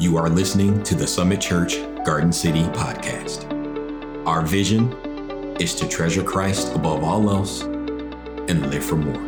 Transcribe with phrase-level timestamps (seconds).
[0.00, 3.46] You are listening to the Summit Church Garden City podcast.
[4.26, 4.90] Our vision
[5.60, 9.20] is to treasure Christ above all else and live for more.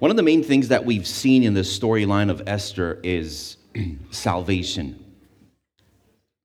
[0.00, 3.56] One of the main things that we've seen in the storyline of Esther is
[4.10, 5.02] salvation.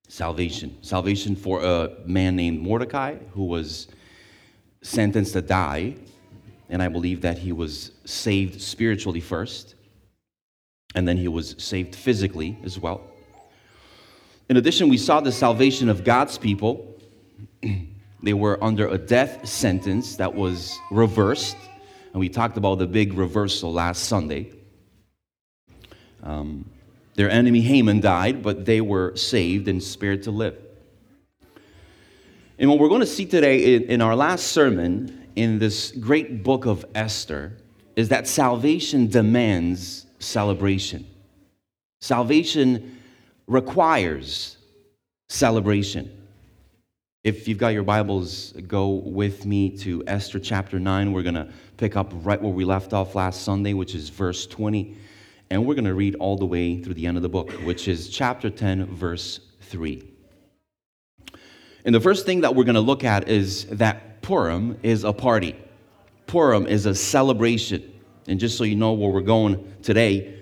[0.07, 0.77] Salvation.
[0.81, 3.87] Salvation for a man named Mordecai who was
[4.81, 5.95] sentenced to die.
[6.69, 9.75] And I believe that he was saved spiritually first,
[10.93, 13.01] and then he was saved physically as well.
[14.49, 16.99] In addition, we saw the salvation of God's people.
[18.23, 21.57] they were under a death sentence that was reversed
[22.13, 24.51] and we talked about the big reversal last Sunday.
[26.23, 26.69] Um,
[27.13, 30.57] their enemy Haman died, but they were saved and spared to live.
[32.57, 36.43] And what we're going to see today in, in our last sermon in this great
[36.43, 37.55] book of Esther
[37.95, 41.07] is that salvation demands celebration.
[42.01, 42.99] Salvation
[43.47, 44.57] requires
[45.29, 46.11] celebration.
[47.23, 51.13] If you've got your Bibles, go with me to Esther chapter 9.
[51.13, 54.45] We're going to pick up right where we left off last Sunday, which is verse
[54.45, 54.97] 20.
[55.51, 57.87] And we're going to read all the way through the end of the book, which
[57.87, 60.03] is chapter 10, verse 3.
[61.85, 65.11] And the first thing that we're going to look at is that Purim is a
[65.11, 65.55] party.
[66.27, 67.99] Purim is a celebration.
[68.27, 70.39] And just so you know where we're going today,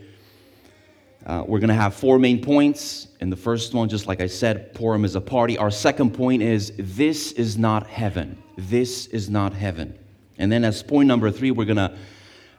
[1.26, 3.08] uh, we're going to have four main points.
[3.22, 5.58] And the first one, just like I said, Purim is a party.
[5.58, 8.44] Our second point is this is not heaven.
[8.58, 9.98] This is not heaven.
[10.38, 11.98] And then as point number three, we're going to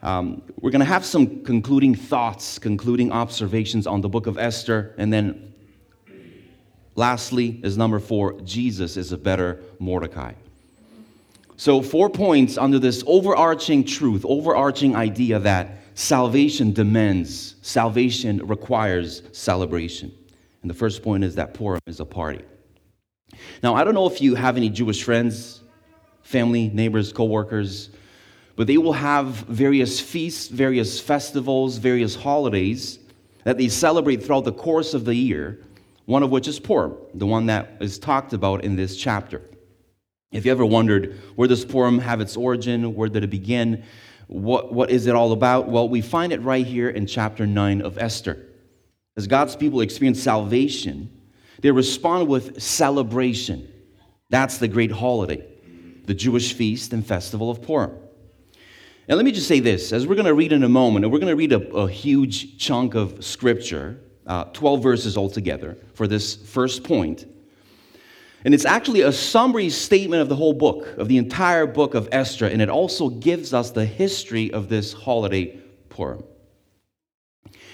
[0.00, 4.94] um, we're going to have some concluding thoughts, concluding observations on the book of Esther.
[4.96, 5.52] And then
[6.94, 10.32] lastly, is number four Jesus is a better Mordecai.
[11.58, 20.12] So, four points under this overarching truth, overarching idea that salvation demands, salvation requires celebration.
[20.62, 22.44] And the first point is that Purim is a party.
[23.60, 25.60] Now, I don't know if you have any Jewish friends
[26.22, 27.90] family, neighbors, coworkers,
[28.54, 33.00] but they will have various feasts, various festivals, various holidays
[33.42, 35.58] that they celebrate throughout the course of the year,
[36.04, 39.42] one of which is Purim, the one that is talked about in this chapter.
[40.30, 43.84] If you ever wondered where this Purim have its origin, where did it begin,
[44.26, 45.68] what, what is it all about?
[45.68, 48.46] Well, we find it right here in chapter 9 of Esther.
[49.16, 51.10] As God's people experience salvation,
[51.60, 53.72] they respond with celebration.
[54.28, 55.44] That's the great holiday
[56.04, 57.92] the Jewish feast and festival of Purim.
[59.08, 61.12] And let me just say this as we're going to read in a moment, and
[61.12, 66.06] we're going to read a, a huge chunk of scripture, uh, 12 verses altogether, for
[66.06, 67.26] this first point.
[68.48, 72.08] And it's actually a summary statement of the whole book, of the entire book of
[72.10, 75.54] Esther, and it also gives us the history of this holiday,
[75.90, 76.24] Purim.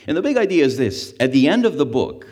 [0.09, 2.27] And the big idea is this at the end of the book,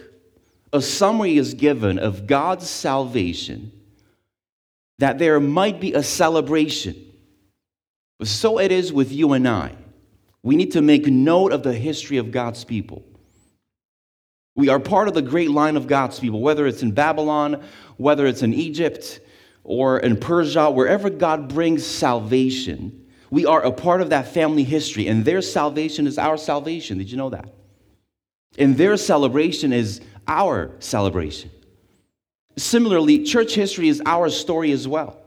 [0.73, 3.71] a summary is given of God's salvation
[4.99, 6.97] that there might be a celebration.
[8.25, 9.77] So it is with you and I.
[10.43, 13.05] We need to make note of the history of God's people.
[14.55, 17.63] We are part of the great line of God's people, whether it's in Babylon,
[18.03, 19.21] whether it's in Egypt,
[19.65, 25.07] or in Persia, wherever God brings salvation, we are a part of that family history,
[25.07, 26.99] and their salvation is our salvation.
[26.99, 27.49] Did you know that?
[28.59, 31.51] And their celebration is our celebration.
[32.57, 35.19] Similarly, church history is our story as well.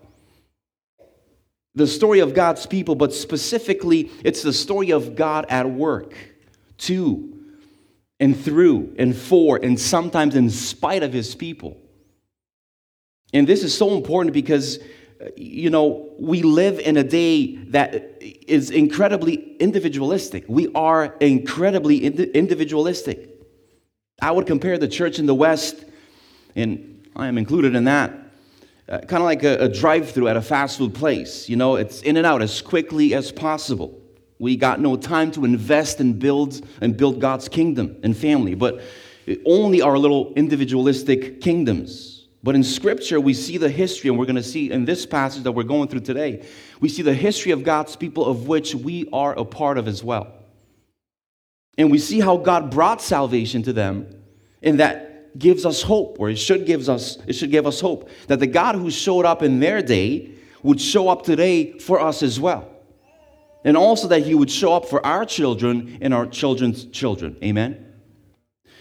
[1.73, 6.13] The story of God's people, but specifically, it's the story of God at work,
[6.79, 7.31] to
[8.19, 11.77] and through and for, and sometimes in spite of his people.
[13.33, 14.79] And this is so important because,
[15.35, 20.45] you know, we live in a day that is incredibly individualistic.
[20.47, 23.29] We are incredibly individualistic.
[24.21, 25.83] I would compare the church in the West,
[26.55, 28.13] and I am included in that.
[28.87, 31.49] Uh, kind of like a, a drive through at a fast food place.
[31.49, 33.99] You know, it's in and out as quickly as possible.
[34.37, 38.81] We got no time to invest and build and build God's kingdom and family, but
[39.45, 42.14] only our little individualistic kingdoms.
[42.45, 45.41] But in Scripture, we see the history, and we're going to see in this passage
[45.41, 46.45] that we're going through today,
[46.79, 50.03] we see the history of God's people, of which we are a part of as
[50.03, 50.31] well.
[51.75, 54.23] And we see how God brought salvation to them,
[54.61, 58.11] and that gives us hope, or it should gives us it should give us hope
[58.27, 60.29] that the God who showed up in their day
[60.61, 62.69] would show up today for us as well.
[63.63, 67.37] And also that he would show up for our children and our children's children.
[67.43, 67.84] Amen.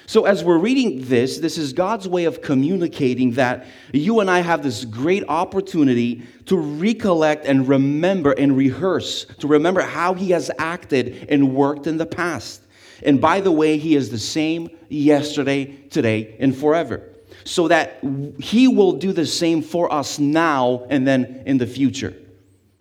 [0.07, 4.41] So, as we're reading this, this is God's way of communicating that you and I
[4.41, 10.51] have this great opportunity to recollect and remember and rehearse, to remember how He has
[10.59, 12.63] acted and worked in the past.
[13.03, 17.09] And by the way, He is the same yesterday, today, and forever.
[17.45, 17.99] So that
[18.39, 22.15] He will do the same for us now and then in the future.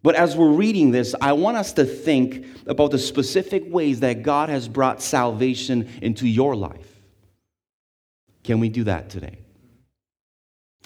[0.01, 4.23] But as we're reading this, I want us to think about the specific ways that
[4.23, 6.92] God has brought salvation into your life.
[8.43, 9.39] Can we do that today?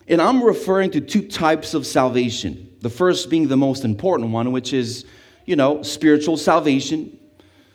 [0.07, 2.75] And I'm referring to two types of salvation.
[2.81, 5.05] The first being the most important one, which is,
[5.45, 7.19] you know, spiritual salvation,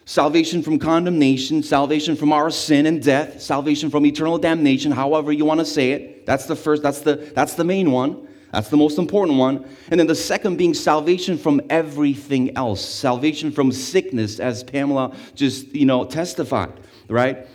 [0.06, 5.44] salvation from condemnation, salvation from our sin and death, salvation from eternal damnation, however you
[5.44, 6.24] want to say it.
[6.24, 8.28] That's the first, that's the that's the main one.
[8.52, 9.66] That's the most important one.
[9.90, 12.84] And then the second being salvation from everything else.
[12.84, 16.72] Salvation from sickness as Pamela just, you know, testified,
[17.08, 17.46] right?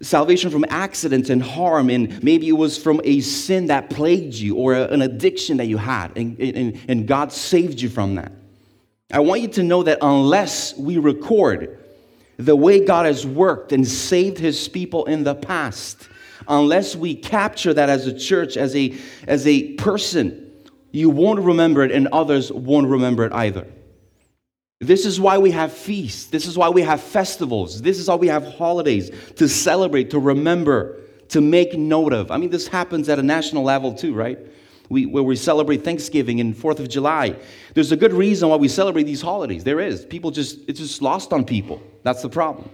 [0.00, 4.56] Salvation from accidents and harm, and maybe it was from a sin that plagued you
[4.56, 8.32] or an addiction that you had, and, and, and God saved you from that.
[9.10, 11.78] I want you to know that unless we record
[12.36, 16.08] the way God has worked and saved his people in the past,
[16.46, 18.94] unless we capture that as a church, as a,
[19.26, 20.52] as a person,
[20.92, 23.66] you won't remember it and others won't remember it either.
[24.80, 26.26] This is why we have feasts.
[26.26, 27.82] This is why we have festivals.
[27.82, 32.30] This is why we have holidays to celebrate, to remember, to make note of.
[32.30, 34.38] I mean, this happens at a national level too, right?
[34.88, 37.36] We, where we celebrate Thanksgiving and 4th of July.
[37.74, 39.64] There's a good reason why we celebrate these holidays.
[39.64, 40.06] There is.
[40.06, 41.82] People just, it's just lost on people.
[42.04, 42.70] That's the problem.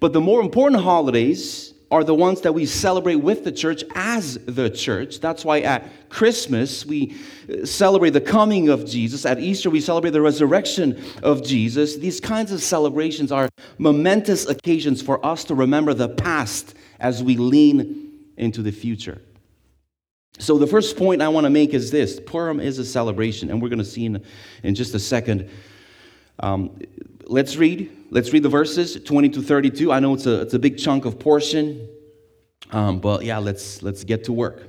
[0.00, 4.38] But the more important holidays are the ones that we celebrate with the church as
[4.44, 5.20] the church.
[5.20, 7.16] That's why at Christmas we
[7.50, 9.24] uh, celebrate the coming of Jesus.
[9.24, 11.96] At Easter we celebrate the resurrection of Jesus.
[11.96, 13.48] These kinds of celebrations are
[13.78, 19.22] momentous occasions for us to remember the past as we lean into the future.
[20.38, 23.60] So, the first point I want to make is this Purim is a celebration, and
[23.60, 24.22] we're going to see in,
[24.62, 25.50] in just a second.
[26.40, 26.78] Um,
[27.28, 29.92] let's read let's read the verses 20 to 32.
[29.92, 31.86] I know it's a, it's a big chunk of portion,
[32.70, 34.66] um, but yeah, let's, let's get to work.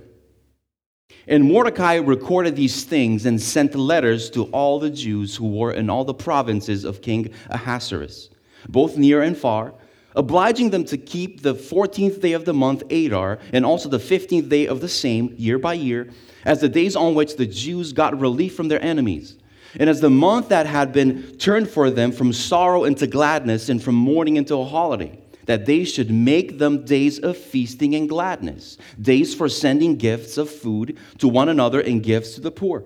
[1.28, 5.90] And Mordecai recorded these things and sent letters to all the Jews who were in
[5.90, 8.30] all the provinces of King Ahasuerus,
[8.68, 9.74] both near and far,
[10.16, 14.50] obliging them to keep the 14th day of the month Adar and also the 15th
[14.50, 16.10] day of the same year by year
[16.46, 19.38] as the days on which the Jews got relief from their enemies
[19.78, 23.84] and as the month that had been turned for them from sorrow into gladness and
[23.84, 28.78] from mourning into a holiday, that they should make them days of feasting and gladness,
[29.02, 32.84] days for sending gifts of food to one another and gifts to the poor.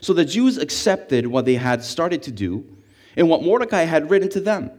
[0.00, 2.66] So the Jews accepted what they had started to do
[3.16, 4.70] and what Mordecai had written to them.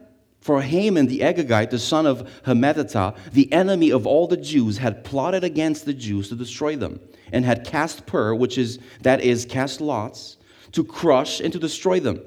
[0.41, 5.03] For Haman the Agagite, the son of Hammedatha, the enemy of all the Jews, had
[5.03, 6.99] plotted against the Jews to destroy them,
[7.31, 10.36] and had cast pur, which is that is cast lots,
[10.73, 12.21] to crush and to destroy them.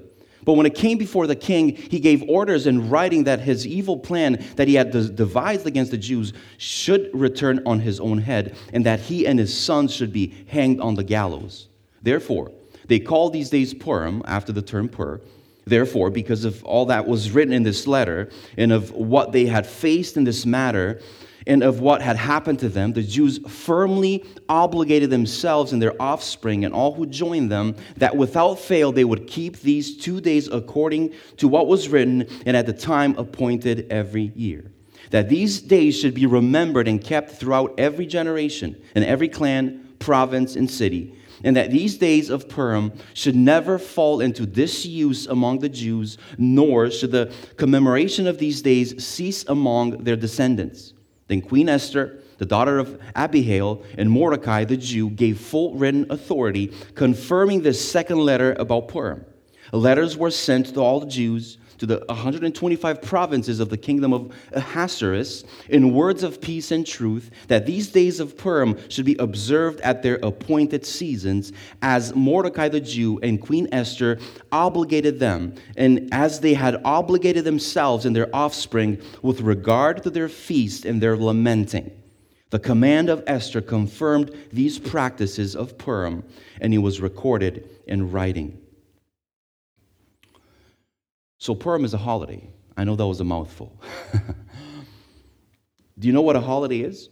[0.45, 3.99] But when it came before the king, he gave orders in writing that his evil
[3.99, 8.87] plan that he had devised against the Jews should return on his own head, and
[8.87, 11.69] that he and his sons should be hanged on the gallows.
[12.03, 12.53] Therefore,
[12.87, 15.21] they called these days Purim, after the term Pur.
[15.67, 19.67] Therefore, because of all that was written in this letter, and of what they had
[19.67, 21.01] faced in this matter,
[21.47, 26.65] and of what had happened to them, the Jews firmly obligated themselves and their offspring
[26.65, 31.15] and all who joined them that without fail they would keep these two days according
[31.39, 34.71] to what was written and at the time appointed every year.
[35.11, 40.57] That these days should be remembered and kept throughout every generation and every clan, province,
[40.57, 45.69] and city and that these days of Purim should never fall into disuse among the
[45.69, 50.93] Jews, nor should the commemoration of these days cease among their descendants.
[51.31, 56.73] Then Queen Esther, the daughter of Abihail, and Mordecai the Jew gave full written authority,
[56.97, 59.25] confirming this second letter about Purim.
[59.73, 64.33] Letters were sent to all the Jews to the 125 provinces of the kingdom of
[64.53, 69.81] Ahasuerus in words of peace and truth, that these days of Purim should be observed
[69.81, 74.19] at their appointed seasons, as Mordecai the Jew and Queen Esther
[74.53, 80.29] obligated them, and as they had obligated themselves and their offspring with regard to their
[80.29, 81.91] feast and their lamenting.
[82.51, 86.25] The command of Esther confirmed these practices of Purim,
[86.61, 88.60] and it was recorded in writing.
[91.41, 92.49] So Purim is a holiday.
[92.77, 93.81] I know that was a mouthful.
[95.99, 97.09] Do you know what a holiday is?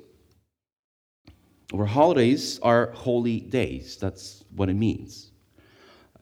[1.73, 3.97] Well, holidays are holy days.
[3.97, 5.33] That's what it means.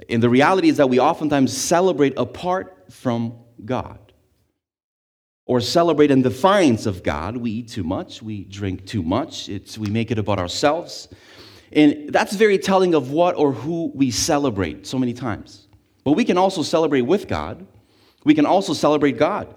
[0.08, 3.34] And the reality is that we oftentimes celebrate apart from
[3.64, 3.98] God.
[5.46, 7.36] or celebrate in defiance of God.
[7.36, 11.08] We eat too much, we drink too much, it's, we make it about ourselves.
[11.72, 15.68] And that's very telling of what or who we celebrate so many times.
[16.04, 17.66] But we can also celebrate with God,
[18.26, 19.54] we can also celebrate God.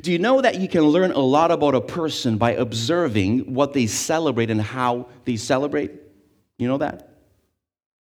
[0.00, 3.74] Do you know that you can learn a lot about a person by observing what
[3.74, 5.92] they celebrate and how they celebrate?
[6.58, 7.16] You know that?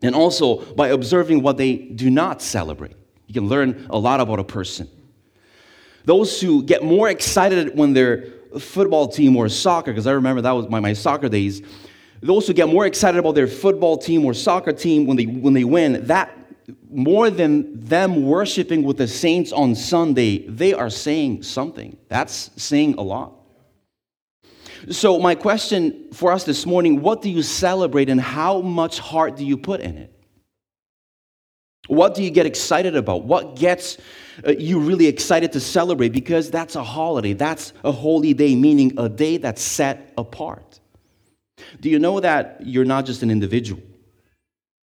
[0.01, 2.95] And also by observing what they do not celebrate.
[3.27, 4.89] You can learn a lot about a person.
[6.05, 8.27] Those who get more excited when their
[8.61, 11.61] football team or soccer, because I remember that was my, my soccer days,
[12.21, 15.55] those who get more excited about their football team or soccer team when they, when
[15.55, 16.41] they win, that
[16.92, 21.96] more than them worshiping with the saints on Sunday, they are saying something.
[22.08, 23.34] That's saying a lot.
[24.90, 29.37] So, my question for us this morning what do you celebrate and how much heart
[29.37, 30.12] do you put in it?
[31.87, 33.25] What do you get excited about?
[33.25, 33.99] What gets
[34.46, 36.11] uh, you really excited to celebrate?
[36.11, 40.80] Because that's a holiday, that's a holy day, meaning a day that's set apart.
[41.80, 43.82] Do you know that you're not just an individual?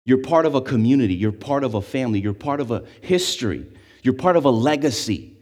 [0.09, 3.67] You're part of a community, you're part of a family, you're part of a history,
[4.03, 5.37] you're part of a legacy.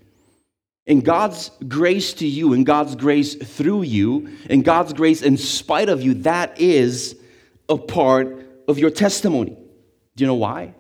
[0.88, 5.88] And God's grace to you, and God's grace through you, and God's grace in spite
[5.88, 7.14] of you, that is
[7.68, 9.56] a part of your testimony.
[10.16, 10.74] Do you know why?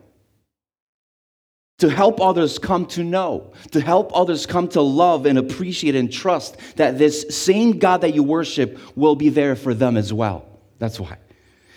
[1.78, 6.12] To help others come to know, to help others come to love and appreciate and
[6.12, 10.44] trust that this same God that you worship will be there for them as well.
[10.80, 11.18] That's why.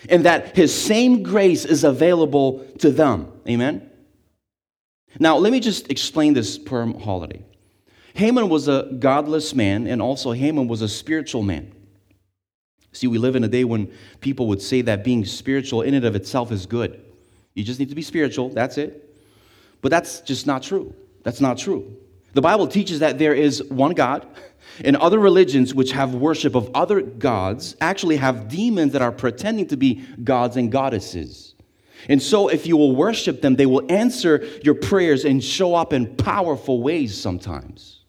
[0.08, 3.32] And that his same grace is available to them.
[3.48, 3.90] Amen?
[5.18, 7.44] Now, let me just explain this Purim holiday.
[8.14, 11.72] Haman was a godless man, and also Haman was a spiritual man.
[12.92, 16.04] See, we live in a day when people would say that being spiritual in and
[16.04, 17.00] of itself is good.
[17.54, 19.16] You just need to be spiritual, that's it.
[19.80, 20.94] But that's just not true.
[21.22, 21.96] That's not true.
[22.32, 24.26] The Bible teaches that there is one God,
[24.84, 29.66] and other religions which have worship of other gods actually have demons that are pretending
[29.68, 31.54] to be gods and goddesses.
[32.08, 35.92] And so, if you will worship them, they will answer your prayers and show up
[35.92, 38.00] in powerful ways sometimes.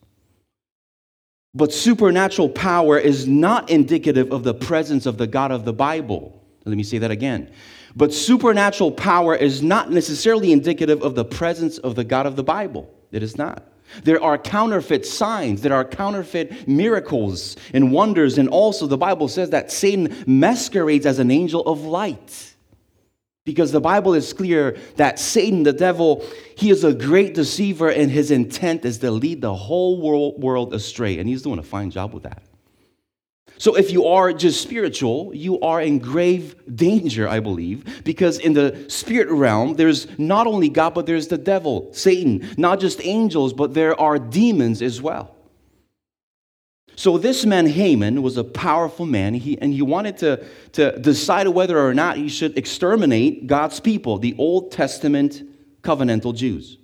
[1.53, 6.41] But supernatural power is not indicative of the presence of the God of the Bible.
[6.63, 7.51] Let me say that again.
[7.95, 12.43] But supernatural power is not necessarily indicative of the presence of the God of the
[12.43, 12.89] Bible.
[13.11, 13.67] It is not.
[14.03, 19.49] There are counterfeit signs, there are counterfeit miracles and wonders, and also the Bible says
[19.51, 22.47] that Satan masquerades as an angel of light.
[23.43, 26.23] Because the Bible is clear that Satan, the devil,
[26.55, 31.17] he is a great deceiver and his intent is to lead the whole world, astray.
[31.17, 32.43] And he's doing a fine job with that.
[33.61, 38.53] So if you are just spiritual, you are in grave danger, I believe, because in
[38.53, 43.53] the spirit realm, there's not only God, but there's the devil, Satan, not just angels,
[43.53, 45.35] but there are demons as well.
[46.95, 51.47] So this man Haman was a powerful man, he, and he wanted to, to decide
[51.47, 55.43] whether or not he should exterminate God's people, the Old Testament
[55.83, 56.79] covenantal Jews.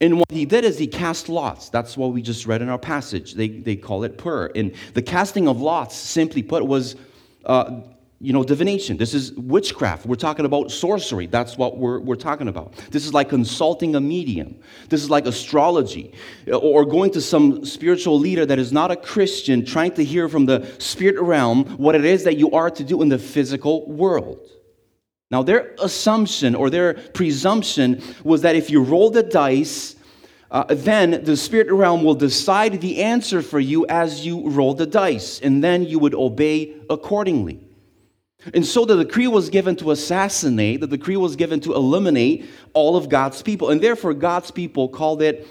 [0.00, 1.70] And what he did is he cast lots.
[1.70, 3.34] That's what we just read in our passage.
[3.34, 4.46] They, they call it pur.
[4.54, 6.94] And the casting of lots, simply put, was
[7.44, 7.80] uh,
[8.20, 8.96] you know, divination.
[8.96, 10.04] This is witchcraft.
[10.04, 11.26] We're talking about sorcery.
[11.26, 12.74] That's what we're, we're talking about.
[12.90, 14.56] This is like consulting a medium.
[14.88, 16.12] This is like astrology
[16.52, 20.46] or going to some spiritual leader that is not a Christian, trying to hear from
[20.46, 24.40] the spirit realm what it is that you are to do in the physical world.
[25.30, 29.94] Now, their assumption or their presumption was that if you roll the dice,
[30.50, 34.86] uh, then the spirit realm will decide the answer for you as you roll the
[34.86, 37.60] dice, and then you would obey accordingly.
[38.54, 42.96] And so the decree was given to assassinate, the decree was given to eliminate all
[42.96, 43.68] of God's people.
[43.68, 45.46] And therefore, God's people called it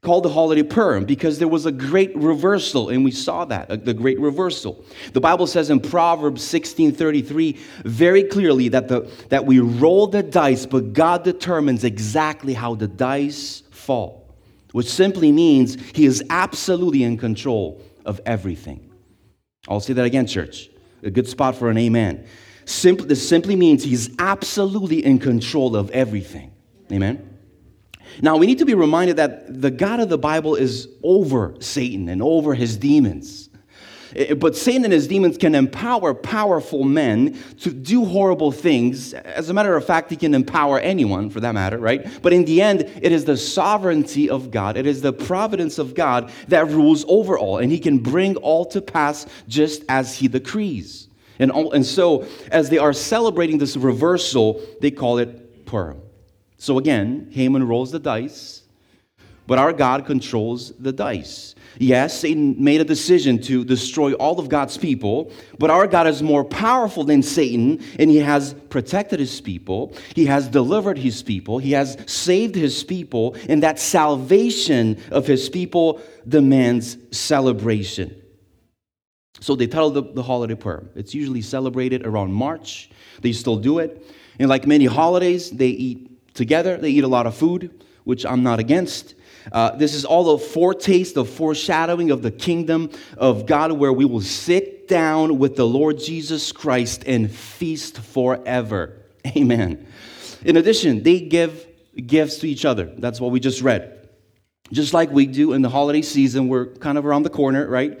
[0.00, 3.76] called the holiday Purim because there was a great reversal, and we saw that, uh,
[3.76, 4.84] the great reversal.
[5.12, 10.66] The Bible says in Proverbs 16:33 very clearly that, the, that we roll the dice,
[10.66, 14.34] but God determines exactly how the dice fall,
[14.72, 18.90] which simply means He is absolutely in control of everything.
[19.68, 20.70] I'll say that again, church
[21.02, 22.26] a good spot for an amen.
[22.64, 26.52] Simply, this simply means he's absolutely in control of everything.
[26.92, 27.27] Amen.
[28.20, 32.08] Now, we need to be reminded that the God of the Bible is over Satan
[32.08, 33.48] and over his demons.
[34.16, 39.14] Eh, but Satan and his demons can empower powerful men to do horrible things.
[39.14, 42.06] As a matter of fact, he can empower anyone for that matter, right?
[42.22, 45.94] But in the end, it is the sovereignty of God, it is the providence of
[45.94, 50.28] God that rules over all, and he can bring all to pass just as he
[50.28, 51.08] decrees.
[51.38, 56.02] And, all, and so, as they are celebrating this reversal, they call it Purim.
[56.58, 58.62] So again, Haman rolls the dice
[59.48, 61.54] but our God controls the dice.
[61.78, 66.22] Yes, Satan made a decision to destroy all of God's people, but our God is
[66.22, 69.94] more powerful than Satan, and he has protected his people.
[70.14, 71.58] He has delivered his people.
[71.58, 78.20] He has saved his people, and that salvation of his people demands celebration.
[79.40, 80.90] So they title the, the holiday Purim.
[80.94, 82.90] It's usually celebrated around March.
[83.22, 84.04] They still do it.
[84.38, 86.78] And like many holidays, they eat together.
[86.78, 89.14] They eat a lot of food, which I'm not against.
[89.52, 94.06] Uh, this is all a foretaste, of foreshadowing of the kingdom of God, where we
[94.06, 98.96] will sit down with the Lord Jesus Christ and feast forever.
[99.36, 99.86] Amen.
[100.44, 101.66] In addition, they give
[102.06, 102.86] gifts to each other.
[102.96, 104.08] That's what we just read.
[104.72, 108.00] Just like we do in the holiday season, we're kind of around the corner, right?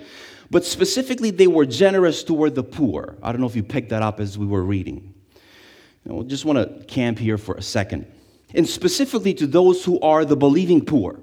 [0.50, 3.16] But specifically, they were generous toward the poor.
[3.22, 5.14] I don't know if you picked that up as we were reading.
[6.04, 8.10] Know, just want to camp here for a second.
[8.54, 11.20] And specifically to those who are the believing poor,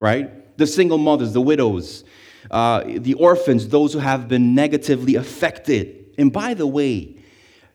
[0.00, 0.56] right?
[0.58, 2.04] The single mothers, the widows,
[2.50, 6.14] uh, the orphans, those who have been negatively affected.
[6.18, 7.16] And by the way,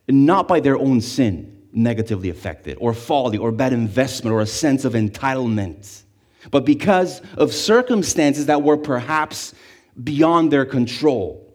[0.07, 4.85] not by their own sin, negatively affected, or folly, or bad investment, or a sense
[4.85, 6.03] of entitlement,
[6.51, 9.53] but because of circumstances that were perhaps
[10.03, 11.46] beyond their control.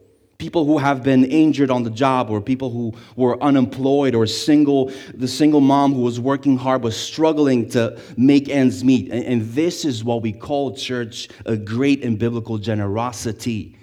[0.43, 4.91] People who have been injured on the job, or people who were unemployed, or single,
[5.15, 9.09] the single mom who was working hard but struggling to make ends meet.
[9.13, 13.79] And, this is what we call church a great and biblical generosity,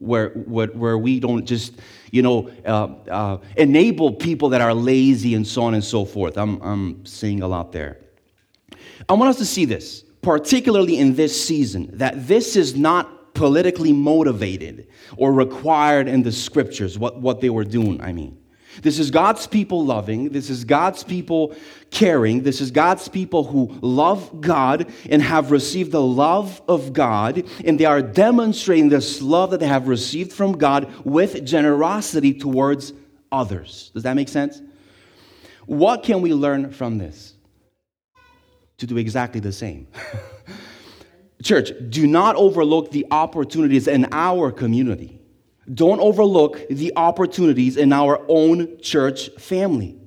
[0.00, 5.34] where, where, where we don't just, you know, uh, uh, enable people that are lazy
[5.34, 6.36] and so on and so forth.
[6.36, 8.00] I'm, I'm saying a lot there.
[9.08, 13.92] I want us to see this, particularly in this season, that this is not politically
[13.92, 18.38] motivated or required in the scriptures, what, what they were doing, I mean.
[18.80, 20.30] This is God's people loving.
[20.30, 21.54] This is God's people
[21.90, 22.42] caring.
[22.42, 27.44] This is God's people who love God and have received the love of God.
[27.64, 32.94] And they are demonstrating this love that they have received from God with generosity towards
[33.30, 33.90] others.
[33.92, 34.62] Does that make sense?
[35.66, 37.34] What can we learn from this?
[38.78, 39.86] To do exactly the same.
[41.42, 45.20] Church, do not overlook the opportunities in our community.
[45.72, 49.98] Don't overlook the opportunities in our own church family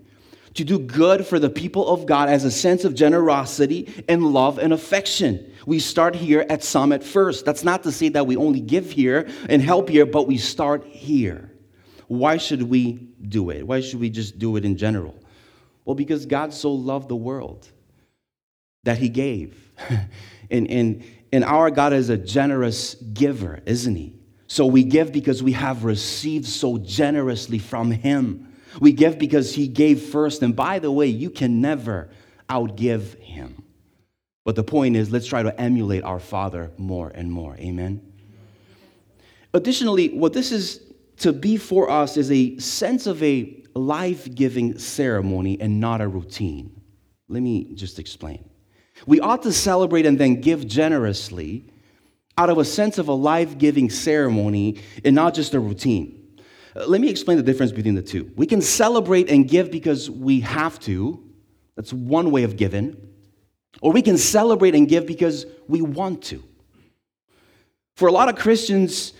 [0.55, 4.57] to do good for the people of God as a sense of generosity and love
[4.57, 5.51] and affection.
[5.65, 7.45] We start here at Summit first.
[7.45, 10.85] That's not to say that we only give here and help here, but we start
[10.85, 11.51] here.
[12.07, 12.93] Why should we
[13.27, 13.65] do it?
[13.65, 15.15] Why should we just do it in general?
[15.83, 17.67] Well, because God so loved the world
[18.83, 19.71] that he gave.
[20.49, 21.03] and, and,
[21.35, 24.15] and our God is a generous giver, isn't He?
[24.47, 28.53] So we give because we have received so generously from Him.
[28.79, 30.41] We give because He gave first.
[30.43, 32.09] And by the way, you can never
[32.49, 33.61] outgive Him.
[34.45, 37.57] But the point is, let's try to emulate our Father more and more.
[37.57, 38.13] Amen?
[39.53, 44.77] Additionally, what this is to be for us is a sense of a life giving
[44.77, 46.81] ceremony and not a routine.
[47.27, 48.49] Let me just explain.
[49.05, 51.65] We ought to celebrate and then give generously
[52.37, 56.39] out of a sense of a life giving ceremony and not just a routine.
[56.75, 58.31] Uh, let me explain the difference between the two.
[58.35, 61.23] We can celebrate and give because we have to,
[61.75, 62.95] that's one way of giving,
[63.81, 66.43] or we can celebrate and give because we want to.
[67.95, 69.13] For a lot of Christians,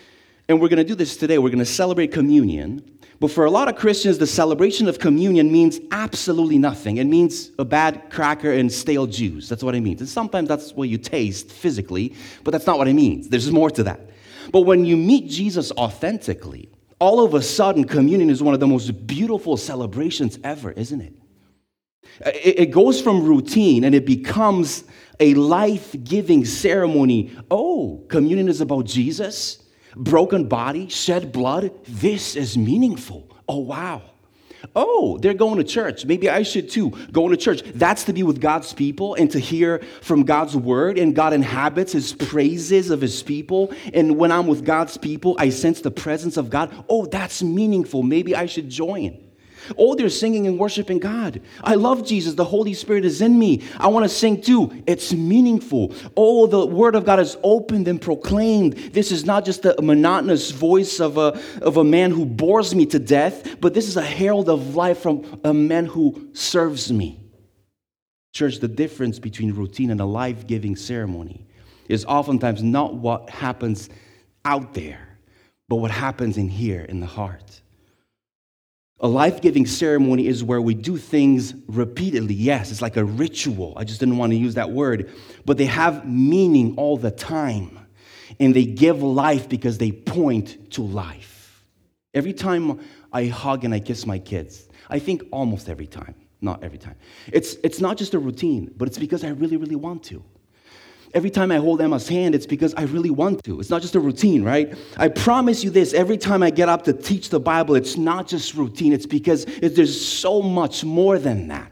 [0.50, 2.95] and we're going to do this today, we're going to celebrate communion.
[3.20, 6.98] But for a lot of Christians, the celebration of communion means absolutely nothing.
[6.98, 9.48] It means a bad cracker and stale juice.
[9.48, 10.02] That's what it means.
[10.02, 13.30] And sometimes that's what you taste physically, but that's not what it means.
[13.30, 14.02] There's more to that.
[14.52, 18.68] But when you meet Jesus authentically, all of a sudden, communion is one of the
[18.68, 21.14] most beautiful celebrations ever, isn't it?
[22.26, 24.84] It goes from routine and it becomes
[25.20, 27.36] a life giving ceremony.
[27.50, 29.65] Oh, communion is about Jesus?
[29.96, 31.72] Broken body, shed blood.
[31.88, 33.30] This is meaningful.
[33.48, 34.02] Oh, wow.
[34.76, 36.06] Oh, they're going to church.
[36.06, 36.92] Maybe I should too.
[37.12, 37.62] Going to church.
[37.76, 40.98] That's to be with God's people and to hear from God's word.
[40.98, 43.74] And God inhabits his praises of his people.
[43.94, 46.74] And when I'm with God's people, I sense the presence of God.
[46.90, 48.04] Oh, that's meaningful.
[48.04, 49.25] Maybe I should join.
[49.78, 51.42] Oh, they're singing and worshiping God.
[51.64, 52.34] I love Jesus.
[52.34, 53.64] The Holy Spirit is in me.
[53.78, 54.84] I want to sing too.
[54.88, 55.94] It's meaningful.
[56.16, 58.74] Oh, the Word of God is opened and proclaimed.
[58.94, 62.86] This is not just a monotonous voice of a, of a man who bores me
[62.88, 67.20] to death, but this is a herald of life from a man who serves me.
[68.34, 71.48] Church, the difference between routine and a life giving ceremony
[71.88, 73.90] is oftentimes not what happens
[74.44, 75.18] out there,
[75.70, 77.62] but what happens in here in the heart.
[79.06, 82.34] A life giving ceremony is where we do things repeatedly.
[82.34, 83.76] Yes, it's like a ritual.
[83.78, 85.14] I just didn't want to use that word.
[85.46, 87.86] But they have meaning all the time.
[88.40, 91.64] And they give life because they point to life.
[92.16, 92.80] Every time
[93.14, 96.96] I hug and I kiss my kids, I think almost every time, not every time.
[97.32, 100.24] It's, it's not just a routine, but it's because I really, really want to.
[101.16, 103.62] Every time I hold Emma's hand, it's because I really want to.
[103.62, 104.78] It's not just a routine, right?
[104.98, 108.28] I promise you this every time I get up to teach the Bible, it's not
[108.28, 111.72] just routine, it's because there's so much more than that.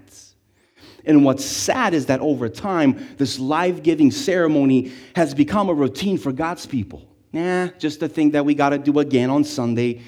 [1.05, 6.17] And what's sad is that over time, this life giving ceremony has become a routine
[6.17, 7.05] for God's people.
[7.33, 10.03] Nah, just a thing that we got to do again on Sunday.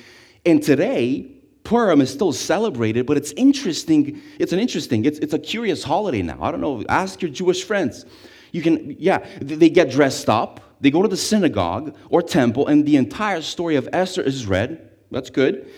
[0.46, 1.30] And today,
[1.66, 4.22] Purim is still celebrated, but it's interesting.
[4.40, 6.38] It's an interesting, it's, it's a curious holiday now.
[6.42, 8.06] I don't know, ask your Jewish friends.
[8.56, 12.86] You can, yeah, they get dressed up, they go to the synagogue or temple, and
[12.86, 14.92] the entire story of Esther is read.
[15.12, 15.70] That's good.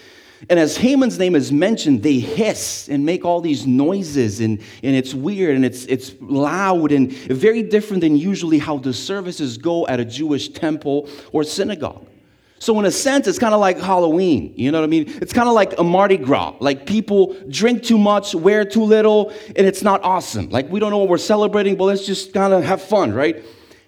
[0.47, 4.95] And as Haman's name is mentioned, they hiss and make all these noises, and, and
[4.95, 9.87] it's weird and it's, it's loud and very different than usually how the services go
[9.87, 12.05] at a Jewish temple or synagogue.
[12.59, 14.53] So, in a sense, it's kind of like Halloween.
[14.55, 15.05] You know what I mean?
[15.21, 16.55] It's kind of like a Mardi Gras.
[16.59, 20.49] Like people drink too much, wear too little, and it's not awesome.
[20.49, 23.43] Like we don't know what we're celebrating, but let's just kind of have fun, right?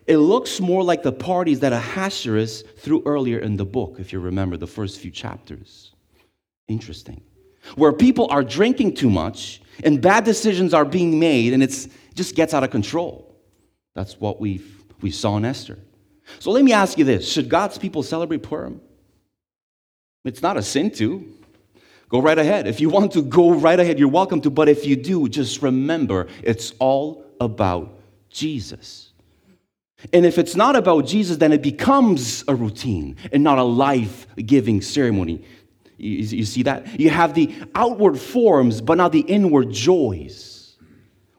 [0.05, 4.19] It looks more like the parties that Ahasuerus threw earlier in the book, if you
[4.19, 5.93] remember the first few chapters.
[6.67, 7.21] Interesting.
[7.75, 12.36] Where people are drinking too much and bad decisions are being made, and it just
[12.36, 13.36] gets out of control.
[13.95, 14.62] That's what we
[15.01, 15.79] we saw in Esther.
[16.38, 18.82] So let me ask you this Should God's people celebrate Purim?
[20.26, 21.36] It's not a sin to.
[22.10, 22.68] Go right ahead.
[22.68, 24.00] If you want to, go right ahead.
[24.00, 24.50] You're welcome to.
[24.50, 29.12] But if you do, just remember it's all about Jesus.
[30.13, 34.26] And if it's not about Jesus, then it becomes a routine and not a life
[34.38, 35.44] giving ceremony.
[35.98, 37.00] You, you, see that?
[37.00, 40.59] You have the outward forms, but not the inward joys.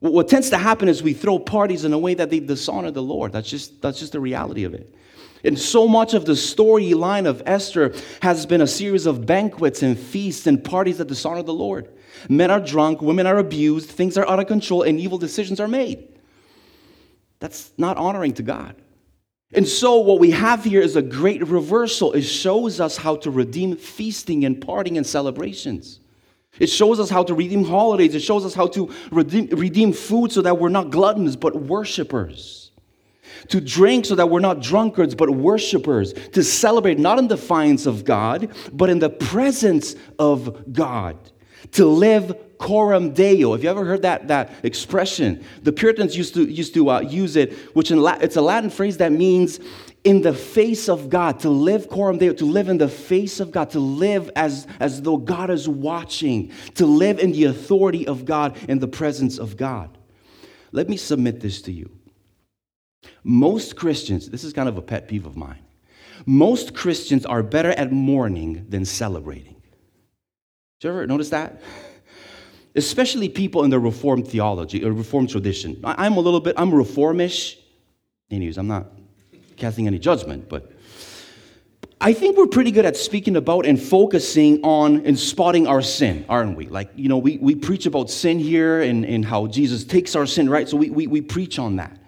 [0.00, 3.02] What tends to happen is we throw parties in a way that they dishonor the
[3.02, 3.32] Lord.
[3.32, 4.94] That's just, that's just the reality of it.
[5.44, 9.98] And so much of the storyline of Esther has been a series of banquets and
[9.98, 11.88] feasts and parties that dishonor the Lord.
[12.28, 15.68] Men are drunk, women are abused, things are out of control, and evil decisions are
[15.68, 16.08] made.
[17.38, 18.76] That's not honoring to God.
[19.52, 22.12] And so, what we have here is a great reversal.
[22.12, 25.99] It shows us how to redeem feasting and partying and celebrations.
[26.58, 28.14] It shows us how to redeem holidays.
[28.14, 32.72] It shows us how to redeem, redeem food so that we're not gluttons, but worshipers.
[33.48, 36.12] To drink so that we're not drunkards, but worshipers.
[36.32, 41.16] To celebrate not in defiance of God, but in the presence of God.
[41.72, 43.53] To live coram deo.
[43.53, 45.42] Have you ever heard that, that expression?
[45.62, 48.70] The Puritans used to, used to uh, use it, which in La- it's a Latin
[48.70, 49.59] phrase that means
[50.05, 53.51] in the face of God, to live coram deo, to live in the face of
[53.51, 58.25] God, to live as, as though God is watching, to live in the authority of
[58.25, 59.96] God, in the presence of God.
[60.73, 61.90] Let me submit this to you.
[63.25, 65.59] Most Christians, this is kind of a pet peeve of mine,
[66.27, 69.57] most Christians are better at mourning than celebrating.
[70.81, 71.61] Did you ever notice that?
[72.74, 75.80] Especially people in the Reformed theology or Reformed tradition.
[75.85, 77.56] I'm a little bit, I'm Reformish.
[78.30, 78.92] Anyways, I'm not
[79.56, 80.72] casting any judgment, but
[82.00, 86.24] I think we're pretty good at speaking about and focusing on and spotting our sin,
[86.28, 86.66] aren't we?
[86.66, 90.24] Like, you know, we, we preach about sin here and, and how Jesus takes our
[90.24, 90.66] sin, right?
[90.66, 91.98] So we, we, we preach on that.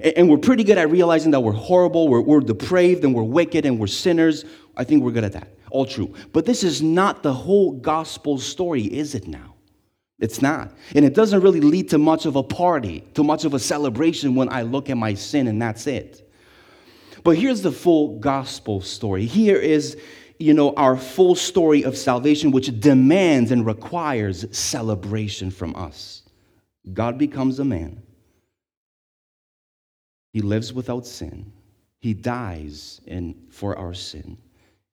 [0.00, 3.22] And, and we're pretty good at realizing that we're horrible, we're, we're depraved, and we're
[3.22, 4.46] wicked, and we're sinners.
[4.76, 5.48] I think we're good at that.
[5.70, 6.14] All true.
[6.32, 9.53] But this is not the whole gospel story, is it now?
[10.20, 10.72] It's not.
[10.94, 14.34] And it doesn't really lead to much of a party, to much of a celebration
[14.34, 16.30] when I look at my sin and that's it.
[17.24, 19.26] But here's the full gospel story.
[19.26, 19.96] Here is,
[20.38, 26.22] you know, our full story of salvation, which demands and requires celebration from us.
[26.92, 28.02] God becomes a man.
[30.32, 31.52] He lives without sin.
[32.00, 34.36] He dies in, for our sin.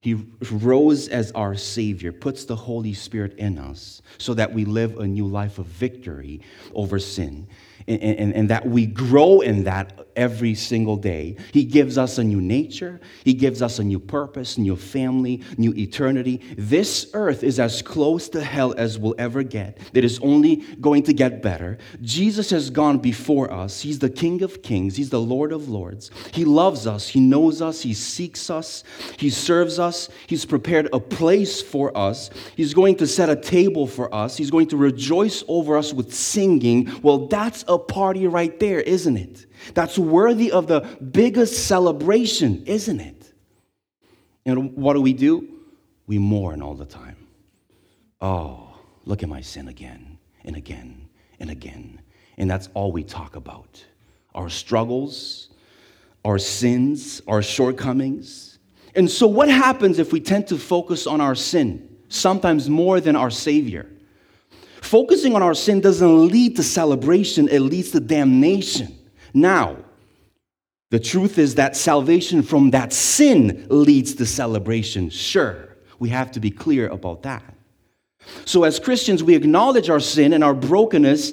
[0.01, 0.15] He
[0.49, 5.05] rose as our Savior, puts the Holy Spirit in us so that we live a
[5.05, 6.41] new life of victory
[6.73, 7.47] over sin
[7.87, 11.37] and, and, and, that we grow in that every single day.
[11.51, 15.73] He gives us a new nature, He gives us a new purpose, new family, new
[15.73, 16.41] eternity.
[16.57, 19.77] This earth is as close to hell as we'll ever get.
[19.93, 21.77] It is only going to get better.
[22.01, 23.81] Jesus has gone before us.
[23.81, 26.11] He's the King of Kings, He's the Lord of Lords.
[26.33, 28.83] He loves us, He knows us, He seeks us,
[29.17, 29.90] He serves us,
[30.27, 34.51] He's prepared a place for us, He's going to set a table for us, He's
[34.51, 36.91] going to rejoice over us with singing.
[37.01, 39.45] Well, that's a party right there, isn't it?
[39.73, 43.33] That's worthy of the biggest celebration, isn't it?
[44.45, 45.47] And what do we do?
[46.07, 47.15] We mourn all the time.
[48.21, 48.67] oh,
[49.05, 51.07] look at my sin again and again
[51.39, 52.01] and again.
[52.37, 53.83] And that's all we talk about
[54.33, 55.49] our struggles,
[56.23, 58.50] our sins, our shortcomings.
[58.95, 63.15] And so, what happens if we tend to focus on our sin, sometimes more than
[63.15, 63.89] our Savior?
[64.81, 68.97] Focusing on our sin doesn't lead to celebration, it leads to damnation.
[69.33, 69.77] Now,
[70.89, 75.09] the truth is that salvation from that sin leads to celebration.
[75.09, 77.55] Sure, we have to be clear about that.
[78.45, 81.31] So, as Christians, we acknowledge our sin and our brokenness,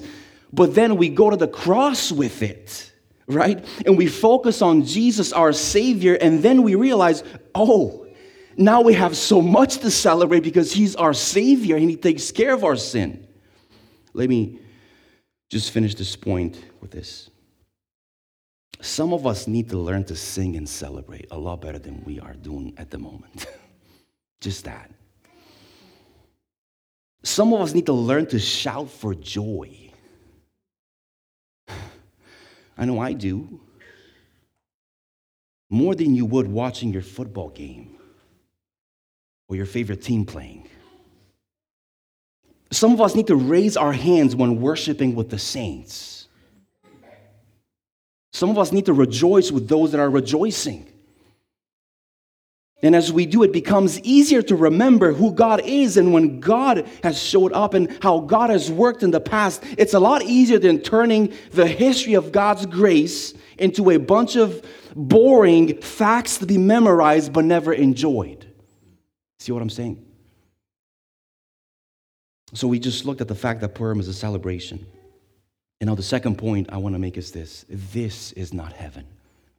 [0.52, 2.87] but then we go to the cross with it,
[3.28, 3.64] right?
[3.86, 7.22] And we focus on Jesus, our Savior, and then we realize,
[7.54, 8.06] oh,
[8.56, 12.52] now we have so much to celebrate because He's our Savior and He takes care
[12.52, 13.26] of our sin.
[14.14, 14.58] Let me
[15.50, 17.30] just finish this point with this.
[18.80, 22.20] Some of us need to learn to sing and celebrate a lot better than we
[22.20, 23.46] are doing at the moment.
[24.40, 24.90] just that.
[27.22, 29.87] Some of us need to learn to shout for joy.
[32.78, 33.60] I know I do.
[35.68, 37.98] More than you would watching your football game
[39.48, 40.68] or your favorite team playing.
[42.70, 46.28] Some of us need to raise our hands when worshiping with the saints.
[48.32, 50.86] Some of us need to rejoice with those that are rejoicing.
[52.80, 56.88] And as we do, it becomes easier to remember who God is and when God
[57.02, 59.64] has showed up and how God has worked in the past.
[59.76, 64.64] It's a lot easier than turning the history of God's grace into a bunch of
[64.94, 68.46] boring facts to be memorized but never enjoyed.
[69.40, 70.04] See what I'm saying?
[72.54, 74.86] So we just looked at the fact that Purim is a celebration.
[75.80, 79.04] And now the second point I want to make is this this is not heaven.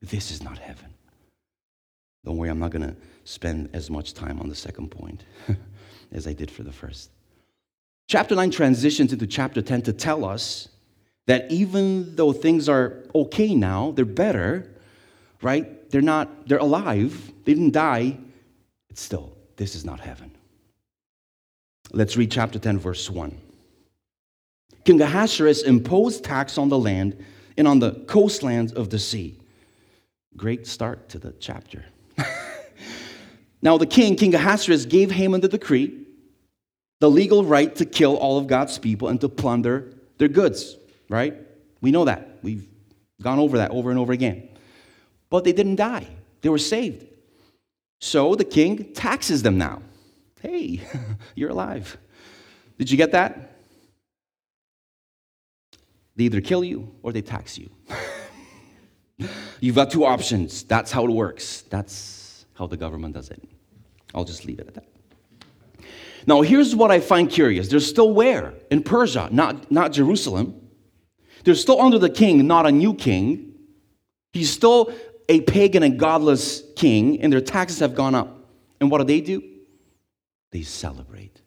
[0.02, 0.94] This is not heaven.
[2.26, 5.24] Don't worry, I'm not going to spend as much time on the second point
[6.12, 7.12] as I did for the first.
[8.08, 10.70] Chapter 9 transitions into chapter 10 to tell us
[11.28, 14.68] that even though things are okay now, they're better,
[15.42, 15.90] right?
[15.92, 18.18] They're not, they're alive, they didn't die.
[18.90, 20.32] It's still, this is not heaven.
[21.92, 23.38] Let's read chapter 10, verse 1.
[24.86, 27.24] King Ahasuerus imposed tax on the land
[27.58, 29.38] and on the coastlands of the sea.
[30.36, 31.86] Great start to the chapter.
[33.62, 36.06] now, the king, King Ahasuerus, gave Haman the decree,
[37.00, 40.78] the legal right to kill all of God's people and to plunder their goods,
[41.10, 41.36] right?
[41.82, 42.40] We know that.
[42.42, 42.68] We've
[43.22, 44.50] gone over that over and over again.
[45.30, 46.08] But they didn't die,
[46.42, 47.06] they were saved.
[48.02, 49.82] So the king taxes them now.
[50.42, 50.82] Hey,
[51.36, 51.98] you're alive.
[52.78, 53.58] Did you get that?
[56.16, 57.70] They either kill you or they tax you.
[59.60, 60.64] You've got two options.
[60.64, 61.64] That's how it works.
[61.70, 63.42] That's how the government does it.
[64.14, 64.86] I'll just leave it at that.
[66.26, 67.68] Now, here's what I find curious.
[67.70, 68.54] They're still where?
[68.72, 70.70] In Persia, not, not Jerusalem.
[71.44, 73.54] They're still under the king, not a new king.
[74.34, 74.94] He's still
[75.28, 78.50] a pagan and godless king, and their taxes have gone up.
[78.80, 79.44] And what do they do?
[80.52, 81.42] they celebrate.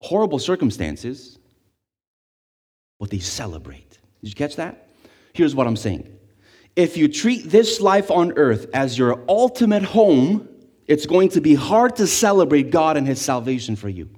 [0.00, 1.38] Horrible circumstances,
[3.00, 3.98] but they celebrate.
[4.22, 4.87] Did you catch that?
[5.32, 6.08] Here's what I'm saying.
[6.76, 10.48] If you treat this life on earth as your ultimate home,
[10.86, 14.08] it's going to be hard to celebrate God and His salvation for you.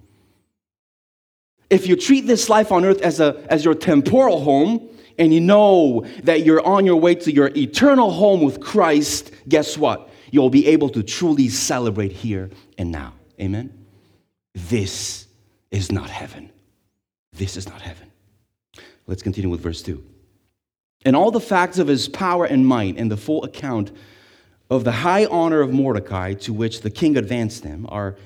[1.68, 5.40] If you treat this life on earth as, a, as your temporal home, and you
[5.40, 10.10] know that you're on your way to your eternal home with Christ, guess what?
[10.30, 13.14] you'll be able to truly celebrate here and now.
[13.40, 13.86] Amen?
[14.54, 15.26] This
[15.70, 16.50] is not heaven.
[17.32, 18.10] This is not heaven.
[19.06, 20.04] Let's continue with verse 2.
[21.04, 23.90] And all the facts of his power and might and the full account
[24.68, 28.16] of the high honor of Mordecai to which the king advanced him are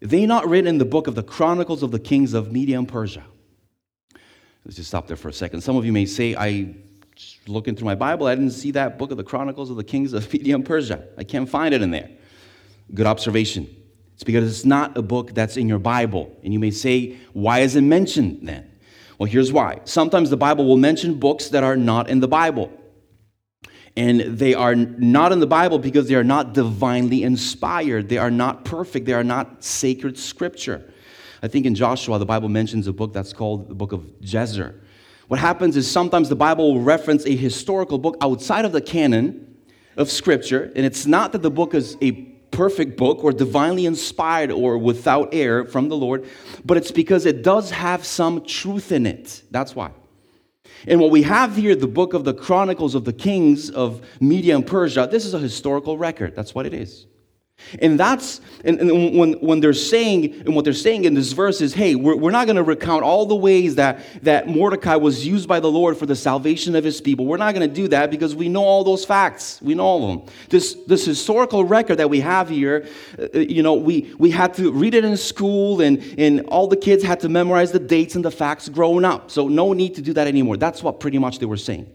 [0.00, 2.88] they not written in the book of the Chronicles of the Kings of Media and
[2.88, 3.24] Persia?
[4.64, 5.60] Let's just stop there for a second.
[5.60, 6.74] Some of you may say, I
[7.46, 10.12] looking through my Bible, I didn't see that book of the Chronicles of the Kings
[10.12, 11.04] of Media and Persia.
[11.18, 12.08] I can't find it in there.
[12.94, 13.68] Good observation.
[14.14, 16.34] It's because it's not a book that's in your Bible.
[16.42, 18.69] And you may say, why is it mentioned then?
[19.20, 19.80] Well, here's why.
[19.84, 22.72] Sometimes the Bible will mention books that are not in the Bible.
[23.94, 28.08] And they are not in the Bible because they are not divinely inspired.
[28.08, 29.04] They are not perfect.
[29.04, 30.90] They are not sacred scripture.
[31.42, 34.74] I think in Joshua, the Bible mentions a book that's called the book of Jashar.
[35.28, 39.54] What happens is sometimes the Bible will reference a historical book outside of the canon
[39.98, 44.50] of Scripture, and it's not that the book is a perfect book or divinely inspired
[44.50, 46.26] or without error from the Lord,
[46.64, 49.42] but it's because it does have some truth in it.
[49.50, 49.92] That's why.
[50.86, 54.54] And what we have here, the book of the Chronicles of the Kings of Media
[54.54, 56.34] and Persia, this is a historical record.
[56.34, 57.06] That's what it is.
[57.80, 61.60] And that's and, and, when, when they're saying, and what they're saying in this verse
[61.60, 65.26] is, hey, we're, we're not going to recount all the ways that, that Mordecai was
[65.26, 67.26] used by the Lord for the salvation of his people.
[67.26, 69.60] We're not going to do that because we know all those facts.
[69.62, 70.34] We know all of them.
[70.48, 72.86] This, this historical record that we have here,
[73.18, 76.66] uh, uh, you know, we, we had to read it in school and, and all
[76.66, 79.30] the kids had to memorize the dates and the facts growing up.
[79.30, 80.56] So no need to do that anymore.
[80.56, 81.90] That's what pretty much they were saying.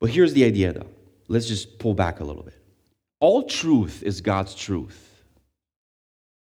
[0.00, 0.88] But here's the idea though.
[1.28, 2.61] Let's just pull back a little bit.
[3.22, 5.22] All truth is God's truth.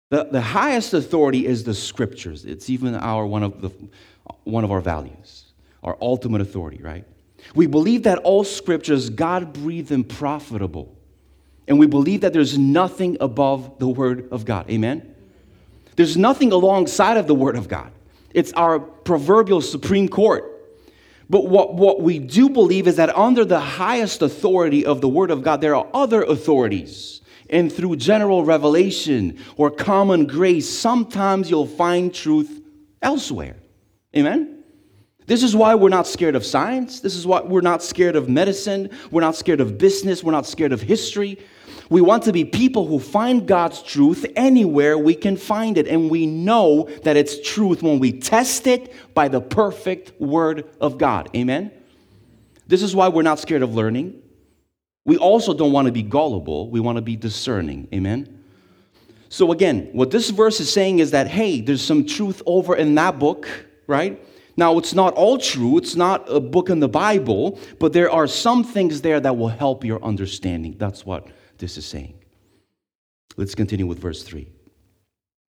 [0.09, 2.45] The, the highest authority is the scriptures.
[2.45, 3.71] It's even our one of the
[4.45, 5.51] one of our values,
[5.83, 7.03] our ultimate authority, right?
[7.55, 10.95] We believe that all scriptures God breathed and profitable.
[11.67, 14.69] And we believe that there's nothing above the word of God.
[14.69, 15.13] Amen.
[15.97, 17.91] There's nothing alongside of the word of God.
[18.33, 20.50] It's our proverbial supreme court.
[21.31, 25.31] But what, what we do believe is that under the highest authority of the Word
[25.31, 27.21] of God, there are other authorities.
[27.49, 32.61] And through general revelation or common grace, sometimes you'll find truth
[33.01, 33.55] elsewhere.
[34.13, 34.60] Amen?
[35.31, 36.99] This is why we're not scared of science.
[36.99, 38.89] This is why we're not scared of medicine.
[39.11, 40.25] We're not scared of business.
[40.25, 41.39] We're not scared of history.
[41.89, 45.87] We want to be people who find God's truth anywhere we can find it.
[45.87, 50.97] And we know that it's truth when we test it by the perfect Word of
[50.97, 51.29] God.
[51.33, 51.71] Amen?
[52.67, 54.21] This is why we're not scared of learning.
[55.05, 57.87] We also don't want to be gullible, we want to be discerning.
[57.93, 58.43] Amen?
[59.29, 62.95] So, again, what this verse is saying is that, hey, there's some truth over in
[62.95, 63.47] that book,
[63.87, 64.21] right?
[64.57, 68.27] Now, it's not all true, it's not a book in the Bible, but there are
[68.27, 70.75] some things there that will help your understanding.
[70.77, 72.15] That's what this is saying.
[73.37, 74.51] Let's continue with verse 3.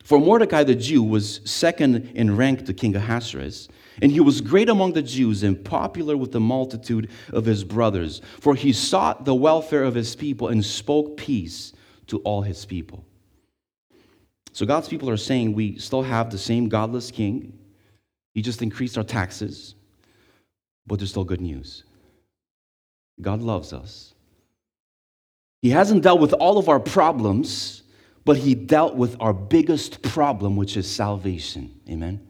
[0.05, 3.69] For Mordecai the Jew was second in rank to King Ahasuerus,
[4.01, 8.21] and he was great among the Jews and popular with the multitude of his brothers,
[8.41, 11.73] for he sought the welfare of his people and spoke peace
[12.09, 13.05] to all his people.
[14.53, 17.59] So God's people are saying we still have the same godless king.
[18.35, 19.75] He just increased our taxes,
[20.87, 21.85] but there's still good news.
[23.21, 24.15] God loves us.
[25.61, 27.83] He hasn't dealt with all of our problems,
[28.25, 31.81] but He dealt with our biggest problem, which is salvation.
[31.89, 32.27] Amen.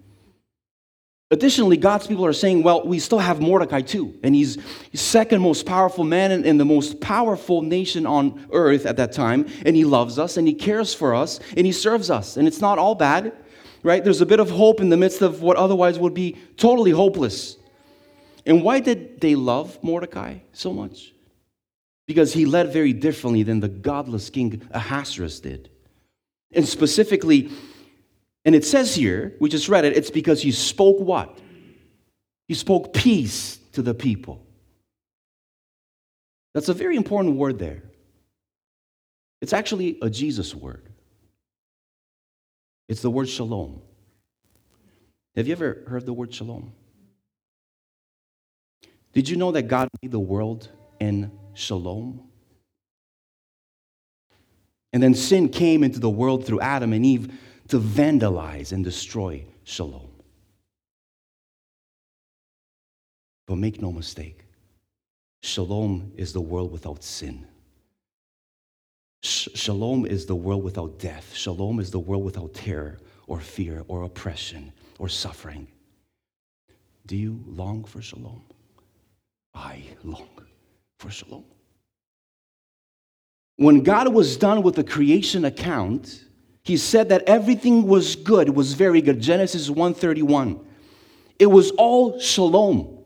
[1.33, 4.15] Additionally, God's people are saying, well, we still have Mordecai too.
[4.23, 4.59] And he's
[4.93, 9.47] second most powerful man in, in, the most powerful nation on earth at that time.
[9.65, 12.37] And he loves us and he cares for us and he serves us.
[12.37, 13.33] And it's not all bad,
[13.83, 14.03] right?
[14.03, 17.57] There's a bit of hope in the midst of what otherwise would be totally hopeless.
[18.45, 21.13] And why did they love Mordecai so much?
[22.07, 25.71] because he led very differently than the godless king Ahasuerus did.
[26.53, 27.51] And specifically,
[28.45, 31.39] and it says here, we just read it, it's because he spoke what?
[32.49, 34.45] He spoke peace to the people.
[36.55, 37.83] That's a very important word there.
[39.41, 40.92] It's actually a Jesus word.
[42.93, 43.81] It's the word shalom.
[45.35, 46.73] Have you ever heard the word shalom?
[49.15, 50.69] Did you know that God made the world
[51.01, 52.29] in shalom.
[54.93, 57.33] And then sin came into the world through Adam and Eve
[57.69, 60.11] to vandalize and destroy shalom.
[63.47, 64.45] But make no mistake,
[65.43, 67.47] shalom is the world without sin.
[69.23, 71.33] Shalom is the world without death.
[71.35, 75.69] Shalom is the world without terror or fear or oppression or suffering.
[77.07, 78.43] Do you long for shalom?
[79.55, 80.29] I long
[80.99, 81.45] for shalom.
[83.57, 86.25] When God was done with the creation account,
[86.65, 89.21] he said that everything was good, it was very good.
[89.21, 90.65] Genesis 1:31.
[91.39, 92.99] It was all shalom.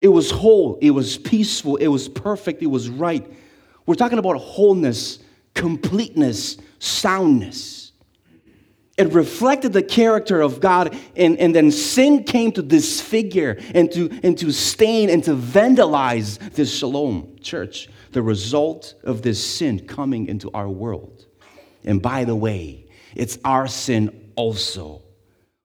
[0.00, 3.24] It was whole, it was peaceful, it was perfect, it was right.
[3.86, 5.18] We're talking about wholeness,
[5.54, 7.92] completeness, soundness.
[8.96, 14.08] It reflected the character of God, and, and then sin came to disfigure and to,
[14.22, 17.88] and to stain and to vandalize this shalom church.
[18.12, 21.26] The result of this sin coming into our world.
[21.84, 25.02] And by the way, it's our sin also.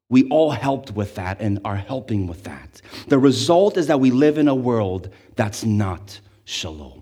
[0.10, 2.82] We all helped with that and are helping with that.
[3.08, 6.99] The result is that we live in a world that's not shalom.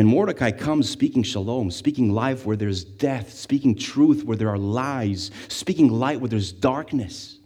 [0.00, 4.56] And Mordecai comes speaking shalom, speaking life where there's death, speaking truth where there are
[4.56, 7.38] lies, speaking light where there's darkness.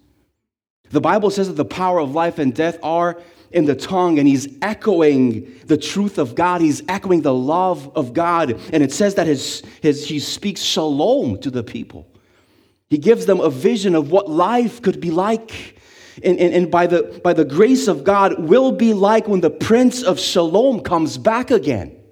[0.91, 3.21] The Bible says that the power of life and death are
[3.51, 6.61] in the tongue, and he's echoing the truth of God.
[6.61, 8.61] He's echoing the love of God.
[8.73, 12.07] And it says that his, his, he speaks shalom to the people.
[12.89, 15.77] He gives them a vision of what life could be like.
[16.23, 19.51] And, and, and by, the, by the grace of God, will be like when the
[19.51, 22.03] Prince of Shalom comes back again.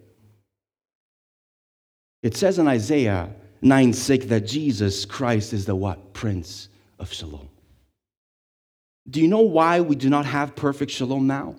[2.22, 3.30] It says in Isaiah
[3.62, 6.12] 9 6 that Jesus Christ is the what?
[6.12, 6.68] Prince
[6.98, 7.48] of Shalom.
[9.08, 11.56] Do you know why we do not have perfect shalom now?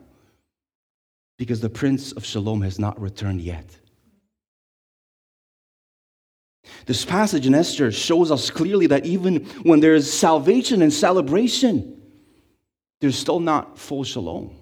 [1.38, 3.66] Because the Prince of Shalom has not returned yet.
[6.86, 12.02] This passage in Esther shows us clearly that even when there is salvation and celebration,
[13.02, 14.56] there's still not full shalom.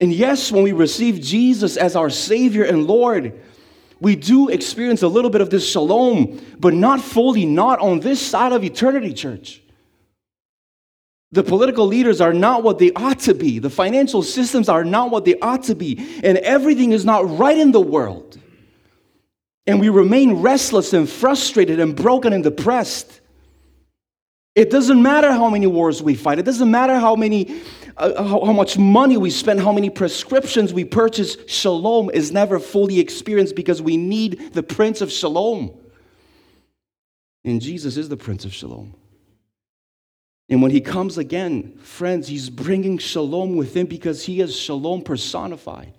[0.00, 3.40] And yes, when we receive Jesus as our Savior and Lord,
[4.00, 8.20] we do experience a little bit of this shalom, but not fully, not on this
[8.20, 9.62] side of eternity, church.
[11.32, 13.58] The political leaders are not what they ought to be.
[13.58, 16.20] The financial systems are not what they ought to be.
[16.22, 18.38] And everything is not right in the world.
[19.66, 23.20] And we remain restless and frustrated and broken and depressed.
[24.54, 26.38] It doesn't matter how many wars we fight.
[26.38, 27.60] It doesn't matter how many,
[27.96, 31.36] uh, how, how much money we spend, how many prescriptions we purchase.
[31.46, 35.72] Shalom is never fully experienced because we need the Prince of Shalom.
[37.44, 38.94] And Jesus is the Prince of Shalom.
[40.48, 45.02] And when he comes again, friends, he's bringing shalom with him because he is shalom
[45.02, 45.94] personified.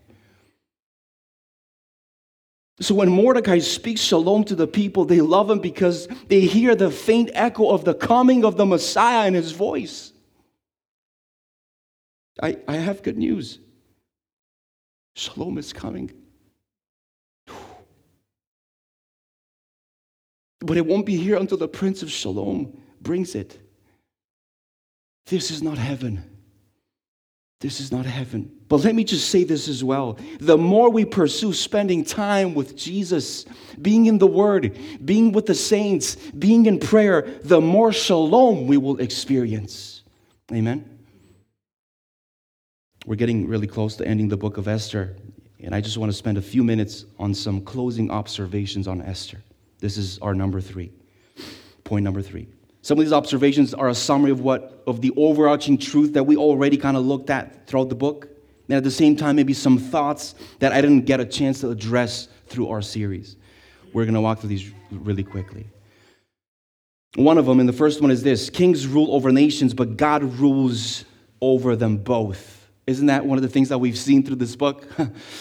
[2.80, 6.91] So when Mordecai speaks shalom to the people, they love him because they hear the
[6.91, 10.12] faint echo of the coming of the Messiah in his voice.
[12.41, 13.59] I, I have good news.
[15.15, 16.11] Shalom is coming.
[20.59, 23.59] But it won't be here until the Prince of Shalom brings it.
[25.27, 26.23] This is not heaven.
[27.61, 28.51] This is not heaven.
[28.67, 30.17] But let me just say this as well.
[30.39, 33.45] The more we pursue spending time with Jesus,
[33.81, 38.77] being in the Word, being with the saints, being in prayer, the more shalom we
[38.77, 40.03] will experience.
[40.51, 40.95] Amen.
[43.06, 45.16] We're getting really close to ending the book of Esther,
[45.62, 49.43] and I just want to spend a few minutes on some closing observations on Esther.
[49.80, 50.91] This is our number three.
[51.84, 52.47] Point number three.
[52.82, 56.36] Some of these observations are a summary of what of the overarching truth that we
[56.36, 58.28] already kind of looked at throughout the book.
[58.68, 61.70] And at the same time, maybe some thoughts that I didn't get a chance to
[61.70, 63.38] address through our series.
[63.93, 65.68] We're going to walk through these really quickly.
[67.16, 70.24] One of them, and the first one is this Kings rule over nations, but God
[70.24, 71.06] rules
[71.39, 72.55] over them both.
[72.88, 74.88] Isn't that one of the things that we've seen through this book?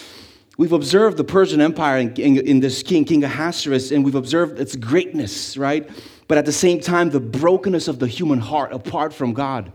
[0.59, 4.59] we've observed the Persian Empire in, in, in, this king, King Ahasuerus, and we've observed
[4.59, 5.89] its greatness, right?
[6.29, 9.73] but at the same time, the brokenness of the human heart apart from God.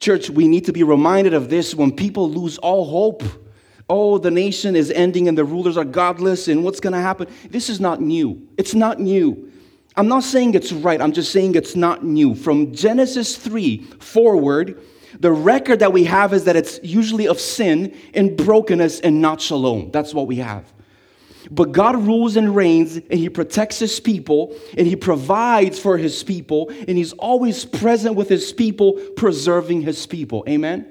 [0.00, 3.22] Church, we need to be reminded of this when people lose all hope.
[3.88, 7.28] Oh, the nation is ending and the rulers are godless, and what's going to happen?
[7.50, 8.48] This is not new.
[8.56, 9.50] It's not new.
[9.96, 12.34] I'm not saying it's right, I'm just saying it's not new.
[12.34, 14.82] From Genesis 3 forward,
[15.20, 19.40] the record that we have is that it's usually of sin and brokenness and not
[19.40, 19.90] shalom.
[19.90, 20.72] That's what we have.
[21.50, 26.22] But God rules and reigns, and He protects His people, and He provides for His
[26.22, 30.44] people, and He's always present with His people, preserving His people.
[30.48, 30.86] Amen?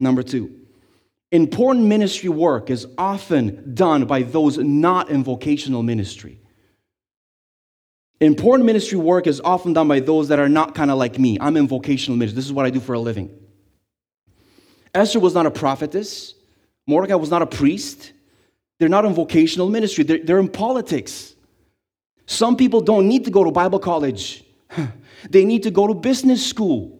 [0.00, 0.52] Number two,
[1.30, 6.38] important ministry work is often done by those not in vocational ministry.
[8.20, 11.36] Important ministry work is often done by those that are not kind of like me.
[11.40, 12.36] I'm in vocational ministry.
[12.36, 13.30] This is what I do for a living.
[14.94, 16.34] Esther was not a prophetess.
[16.86, 18.12] Mordecai was not a priest.
[18.78, 21.34] They're not in vocational ministry, they're, they're in politics.
[22.26, 24.44] Some people don't need to go to Bible college,
[25.30, 26.98] they need to go to business school,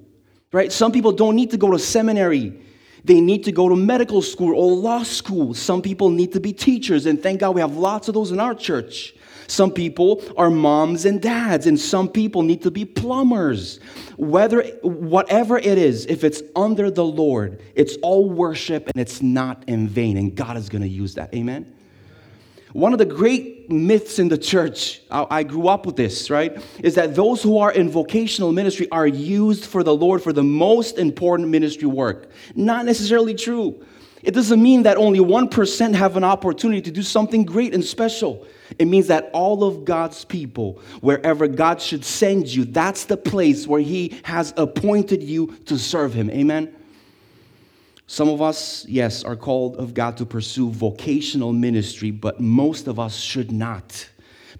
[0.52, 0.72] right?
[0.72, 2.62] Some people don't need to go to seminary.
[3.04, 5.54] They need to go to medical school or law school.
[5.54, 8.40] Some people need to be teachers, and thank God we have lots of those in
[8.40, 9.14] our church.
[9.46, 13.80] Some people are moms and dads, and some people need to be plumbers.
[14.16, 19.64] Whether, whatever it is, if it's under the Lord, it's all worship and it's not
[19.66, 21.34] in vain, and God is going to use that.
[21.34, 21.72] Amen?
[22.72, 26.94] One of the great myths in the church, I grew up with this, right, is
[26.96, 30.98] that those who are in vocational ministry are used for the Lord for the most
[30.98, 32.30] important ministry work.
[32.54, 33.82] Not necessarily true.
[34.26, 38.44] It doesn't mean that only 1% have an opportunity to do something great and special.
[38.76, 43.68] It means that all of God's people, wherever God should send you, that's the place
[43.68, 46.28] where He has appointed you to serve Him.
[46.30, 46.74] Amen?
[48.08, 52.98] Some of us, yes, are called of God to pursue vocational ministry, but most of
[52.98, 54.08] us should not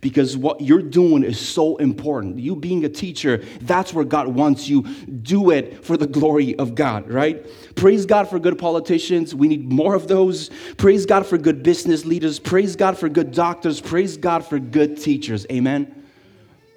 [0.01, 2.39] because what you're doing is so important.
[2.39, 4.83] You being a teacher, that's where God wants you.
[4.83, 7.47] Do it for the glory of God, right?
[7.77, 9.35] Praise God for good politicians.
[9.35, 10.51] We need more of those.
[10.77, 12.39] Praise God for good business leaders.
[12.39, 13.81] Praise God for good doctors.
[13.81, 15.47] Praise God for good teachers.
[15.51, 16.05] Amen.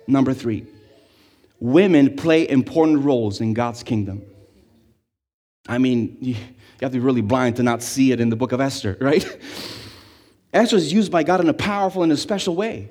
[0.08, 0.66] Number three,
[1.60, 4.24] women play important roles in God's kingdom.
[5.68, 6.36] I mean, you
[6.82, 9.24] have to be really blind to not see it in the book of Esther, right?
[10.54, 12.90] Esther is used by God in a powerful and a special way.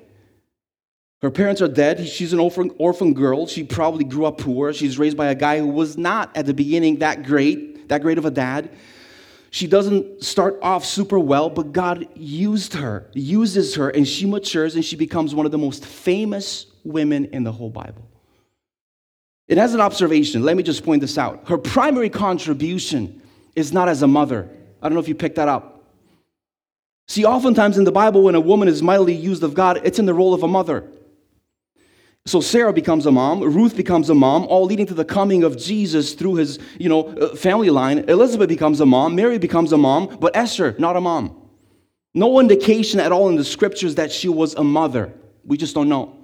[1.21, 2.07] Her parents are dead.
[2.07, 3.45] She's an orphan, orphan girl.
[3.45, 4.71] She probably grew up poor.
[4.73, 8.17] She's raised by a guy who was not at the beginning that great, that great
[8.17, 8.71] of a dad.
[9.51, 14.75] She doesn't start off super well, but God used her, uses her, and she matures
[14.75, 18.07] and she becomes one of the most famous women in the whole Bible.
[19.47, 20.43] It has an observation.
[20.43, 21.49] Let me just point this out.
[21.49, 23.21] Her primary contribution
[23.55, 24.47] is not as a mother.
[24.81, 25.83] I don't know if you picked that up.
[27.07, 30.05] See, oftentimes in the Bible, when a woman is mightily used of God, it's in
[30.05, 30.87] the role of a mother.
[32.29, 35.57] So Sarah becomes a mom, Ruth becomes a mom, all leading to the coming of
[35.57, 38.07] Jesus through his, you know, uh, family line.
[38.07, 41.35] Elizabeth becomes a mom, Mary becomes a mom, but Esther not a mom.
[42.13, 45.11] No indication at all in the scriptures that she was a mother.
[45.43, 46.17] We just don't know.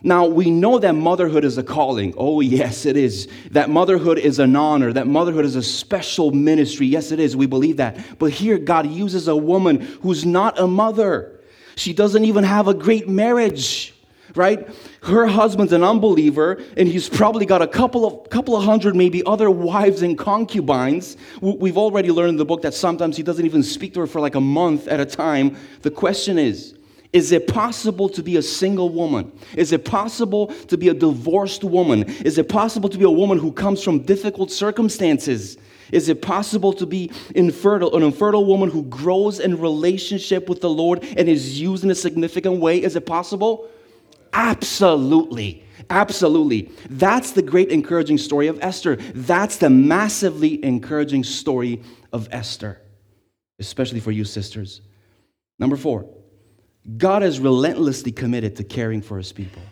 [0.00, 2.14] Now, we know that motherhood is a calling.
[2.16, 3.26] Oh, yes, it is.
[3.50, 4.92] That motherhood is an honor.
[4.92, 6.86] That motherhood is a special ministry.
[6.86, 7.34] Yes, it is.
[7.34, 8.20] We believe that.
[8.20, 11.40] But here, God uses a woman who's not a mother.
[11.74, 13.92] She doesn't even have a great marriage
[14.36, 14.68] right?
[15.02, 19.22] Her husband's an unbeliever, and he's probably got a couple of couple of hundred, maybe
[19.24, 21.16] other wives and concubines.
[21.40, 24.20] We've already learned in the book that sometimes he doesn't even speak to her for
[24.20, 25.56] like a month at a time.
[25.82, 26.74] The question is,
[27.12, 29.32] is it possible to be a single woman?
[29.54, 32.04] Is it possible to be a divorced woman?
[32.24, 35.56] Is it possible to be a woman who comes from difficult circumstances?
[35.92, 40.68] Is it possible to be infertile, an infertile woman who grows in relationship with the
[40.68, 42.82] Lord and is used in a significant way?
[42.82, 43.68] Is it possible?
[44.36, 45.64] Absolutely.
[45.88, 46.70] Absolutely.
[46.90, 48.96] That's the great encouraging story of Esther.
[49.14, 51.82] That's the massively encouraging story
[52.12, 52.80] of Esther,
[53.58, 54.82] especially for you sisters.
[55.58, 56.06] Number four,
[56.98, 59.62] God is relentlessly committed to caring for his people.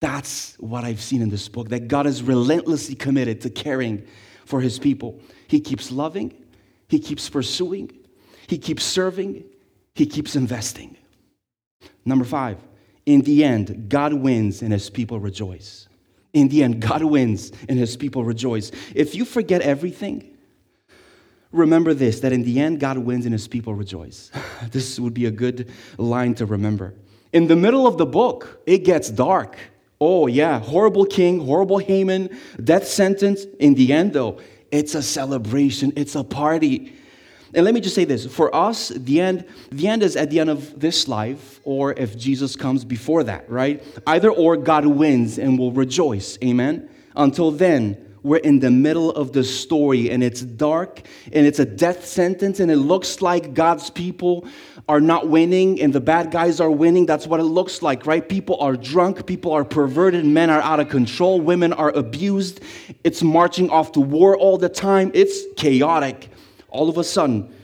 [0.00, 4.06] That's what I've seen in this book, that God is relentlessly committed to caring
[4.44, 5.20] for his people.
[5.48, 6.34] He keeps loving,
[6.88, 7.90] he keeps pursuing,
[8.46, 9.44] he keeps serving,
[9.94, 10.98] he keeps investing.
[12.04, 12.58] Number five,
[13.06, 15.88] in the end, God wins and his people rejoice.
[16.32, 18.72] In the end, God wins and his people rejoice.
[18.94, 20.36] If you forget everything,
[21.52, 24.30] remember this that in the end, God wins and his people rejoice.
[24.70, 26.94] This would be a good line to remember.
[27.32, 29.58] In the middle of the book, it gets dark.
[30.00, 33.44] Oh, yeah, horrible king, horrible Haman, death sentence.
[33.60, 34.40] In the end, though,
[34.70, 36.94] it's a celebration, it's a party.
[37.54, 40.40] And let me just say this for us, the end, the end is at the
[40.40, 43.82] end of this life, or if Jesus comes before that, right?
[44.06, 46.36] Either or, God wins and will rejoice.
[46.42, 46.88] Amen.
[47.14, 51.64] Until then, we're in the middle of the story and it's dark and it's a
[51.66, 54.48] death sentence and it looks like God's people
[54.88, 57.04] are not winning and the bad guys are winning.
[57.04, 58.26] That's what it looks like, right?
[58.26, 62.62] People are drunk, people are perverted, men are out of control, women are abused.
[63.04, 65.10] It's marching off to war all the time.
[65.12, 66.30] It's chaotic
[66.74, 67.54] all of a sudden,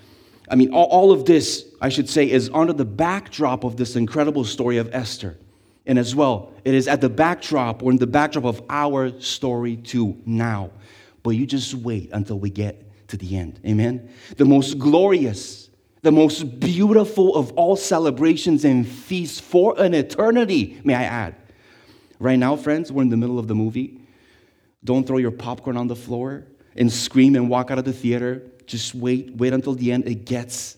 [0.48, 3.96] I mean, all, all of this, I should say, is under the backdrop of this
[3.96, 5.36] incredible story of Esther.
[5.84, 9.76] And as well, it is at the backdrop or in the backdrop of our story
[9.76, 10.70] too now.
[11.22, 13.60] But you just wait until we get to the end.
[13.66, 14.10] Amen?
[14.36, 15.68] The most glorious,
[16.02, 21.34] the most beautiful of all celebrations and feasts for an eternity, may I add.
[22.18, 24.00] Right now, friends, we're in the middle of the movie.
[24.84, 26.44] Don't throw your popcorn on the floor
[26.76, 28.42] and scream and walk out of the theater.
[28.70, 30.06] Just wait, wait until the end.
[30.06, 30.76] It gets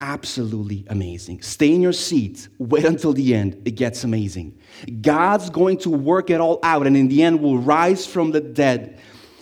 [0.00, 1.42] absolutely amazing.
[1.42, 3.60] Stay in your seat, wait until the end.
[3.66, 4.58] It gets amazing.
[5.02, 8.40] God's going to work it all out, and in the end, will rise from the
[8.40, 8.98] dead,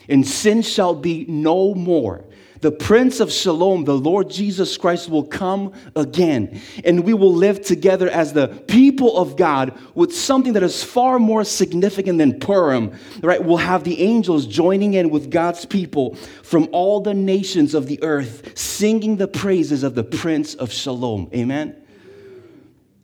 [0.08, 2.24] and sin shall be no more
[2.61, 6.61] the Prince of Shalom, the Lord Jesus Christ, will come again.
[6.84, 11.18] And we will live together as the people of God with something that is far
[11.18, 13.42] more significant than Purim, right?
[13.42, 18.02] We'll have the angels joining in with God's people from all the nations of the
[18.02, 21.30] earth, singing the praises of the Prince of Shalom.
[21.34, 21.76] Amen?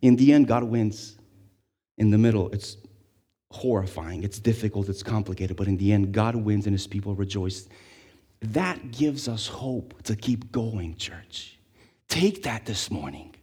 [0.01, 1.17] In the end, God wins.
[1.97, 2.77] In the middle, it's
[3.51, 7.69] horrifying, it's difficult, it's complicated, but in the end, God wins and his people rejoice.
[8.41, 11.57] That gives us hope to keep going, church.
[12.07, 13.35] Take that this morning.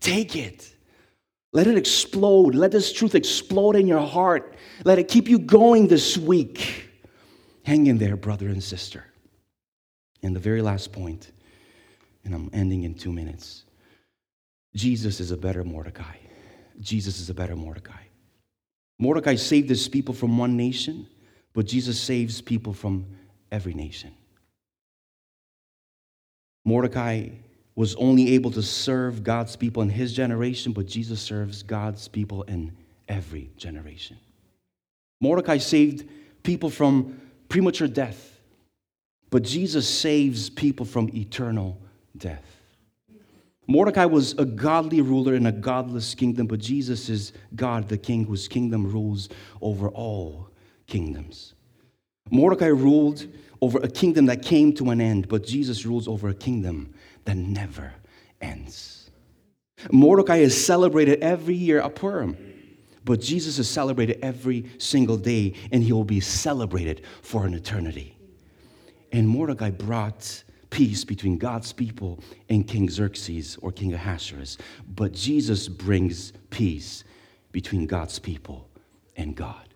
[0.00, 0.74] Take it.
[1.52, 2.54] Let it explode.
[2.54, 4.56] Let this truth explode in your heart.
[4.84, 6.90] Let it keep you going this week.
[7.64, 9.04] Hang in there, brother and sister.
[10.22, 11.30] And the very last point,
[12.24, 13.64] and I'm ending in two minutes
[14.74, 16.16] Jesus is a better Mordecai.
[16.80, 18.02] Jesus is a better Mordecai.
[18.98, 21.06] Mordecai saved his people from one nation,
[21.52, 23.06] but Jesus saves people from
[23.52, 24.12] every nation.
[26.64, 27.28] Mordecai
[27.76, 32.42] was only able to serve God's people in his generation, but Jesus serves God's people
[32.44, 32.72] in
[33.08, 34.16] every generation.
[35.20, 36.08] Mordecai saved
[36.42, 38.38] people from premature death,
[39.30, 41.80] but Jesus saves people from eternal
[42.16, 42.44] death.
[43.66, 48.24] Mordecai was a godly ruler in a godless kingdom, but Jesus is God, the king,
[48.24, 49.28] whose kingdom rules
[49.60, 50.50] over all
[50.86, 51.54] kingdoms.
[52.30, 53.26] Mordecai ruled
[53.64, 56.92] over a kingdom that came to an end, but Jesus rules over a kingdom
[57.24, 57.94] that never
[58.42, 59.10] ends.
[59.90, 62.36] Mordecai is celebrated every year at Purim,
[63.06, 68.18] but Jesus is celebrated every single day, and he will be celebrated for an eternity.
[69.12, 74.58] And Mordecai brought peace between God's people and King Xerxes or King Ahasuerus,
[74.94, 77.02] but Jesus brings peace
[77.50, 78.68] between God's people
[79.16, 79.68] and God.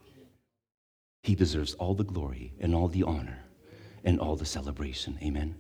[1.23, 3.39] He deserves all the glory and all the honor
[4.09, 5.19] and all the celebration.
[5.23, 5.55] Amen.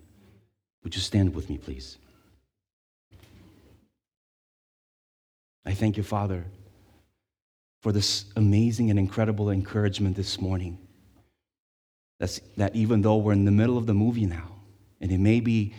[0.83, 1.99] Would you stand with me, please?
[5.67, 6.47] I thank you, Father,
[7.83, 10.79] for this amazing and incredible encouragement this morning.
[12.21, 14.55] That's, that even though we're in the middle of the movie now,
[14.99, 15.75] and it may be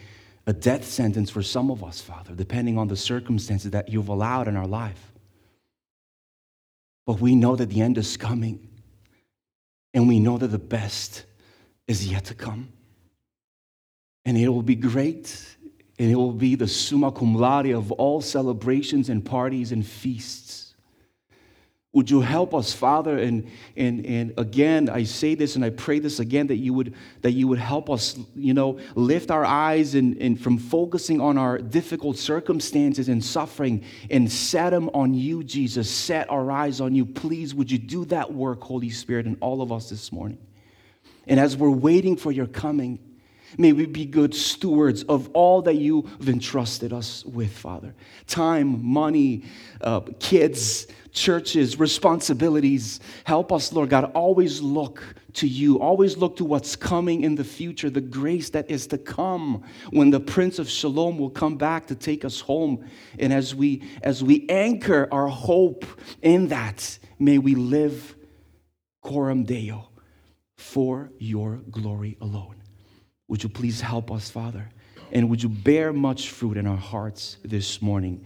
[0.46, 4.48] a death sentence for some of us, Father, depending on the circumstances that you've allowed
[4.48, 5.12] in our life.
[7.08, 8.70] But we know that the end is coming,
[9.96, 11.26] and we know that the best
[11.90, 12.72] is yet to come.
[14.24, 15.58] And it will be great,
[15.98, 20.76] and it will be the summa cum laude of all celebrations and parties and feasts.
[21.94, 23.18] Would you help us, Father?
[23.18, 26.94] And, and, and again, I say this and I pray this again that you would,
[27.22, 31.40] that you would help us, you know, lift our eyes and, and from focusing on
[31.40, 35.90] our difficult circumstances and suffering and set them on you, Jesus.
[35.90, 37.08] Set our eyes on you.
[37.08, 40.38] Please, would you do that work, Holy Spirit, in all of us this morning?
[41.28, 43.00] And as we're waiting for your coming,
[43.58, 47.96] May we be good stewards of all that you've entrusted us with, Father.
[48.28, 49.44] Time, money,
[49.82, 53.00] uh, kids, churches, responsibilities.
[53.24, 55.04] Help us, Lord God, always look
[55.34, 58.98] to you, always look to what's coming in the future, the grace that is to
[58.98, 62.86] come when the Prince of Shalom will come back to take us home.
[63.18, 65.86] And as we as we anchor our hope
[66.22, 68.16] in that, may we live
[69.02, 69.90] coram deo
[70.60, 72.56] for your glory alone.
[73.30, 74.70] Would you please help us, Father?
[75.14, 78.26] And would you bear much fruit in our hearts this morning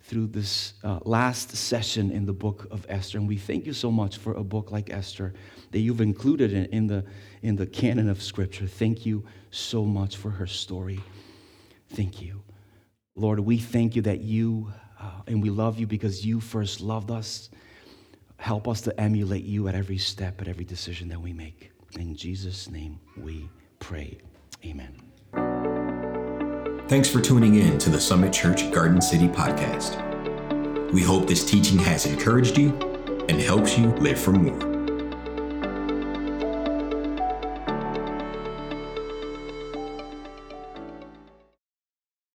[0.00, 3.18] through this uh, last session in the book of Esther?
[3.18, 5.34] And we thank you so much for a book like Esther
[5.70, 7.04] that you've included in, in, the,
[7.42, 8.66] in the canon of Scripture.
[8.66, 11.00] Thank you so much for her story.
[11.90, 12.42] Thank you.
[13.16, 17.10] Lord, we thank you that you, uh, and we love you because you first loved
[17.10, 17.50] us.
[18.38, 21.72] Help us to emulate you at every step, at every decision that we make.
[21.98, 24.18] In Jesus' name we pray.
[24.64, 24.94] Amen.
[26.88, 30.02] Thanks for tuning in to the Summit Church Garden City podcast.
[30.92, 32.70] We hope this teaching has encouraged you
[33.28, 34.75] and helps you live for more.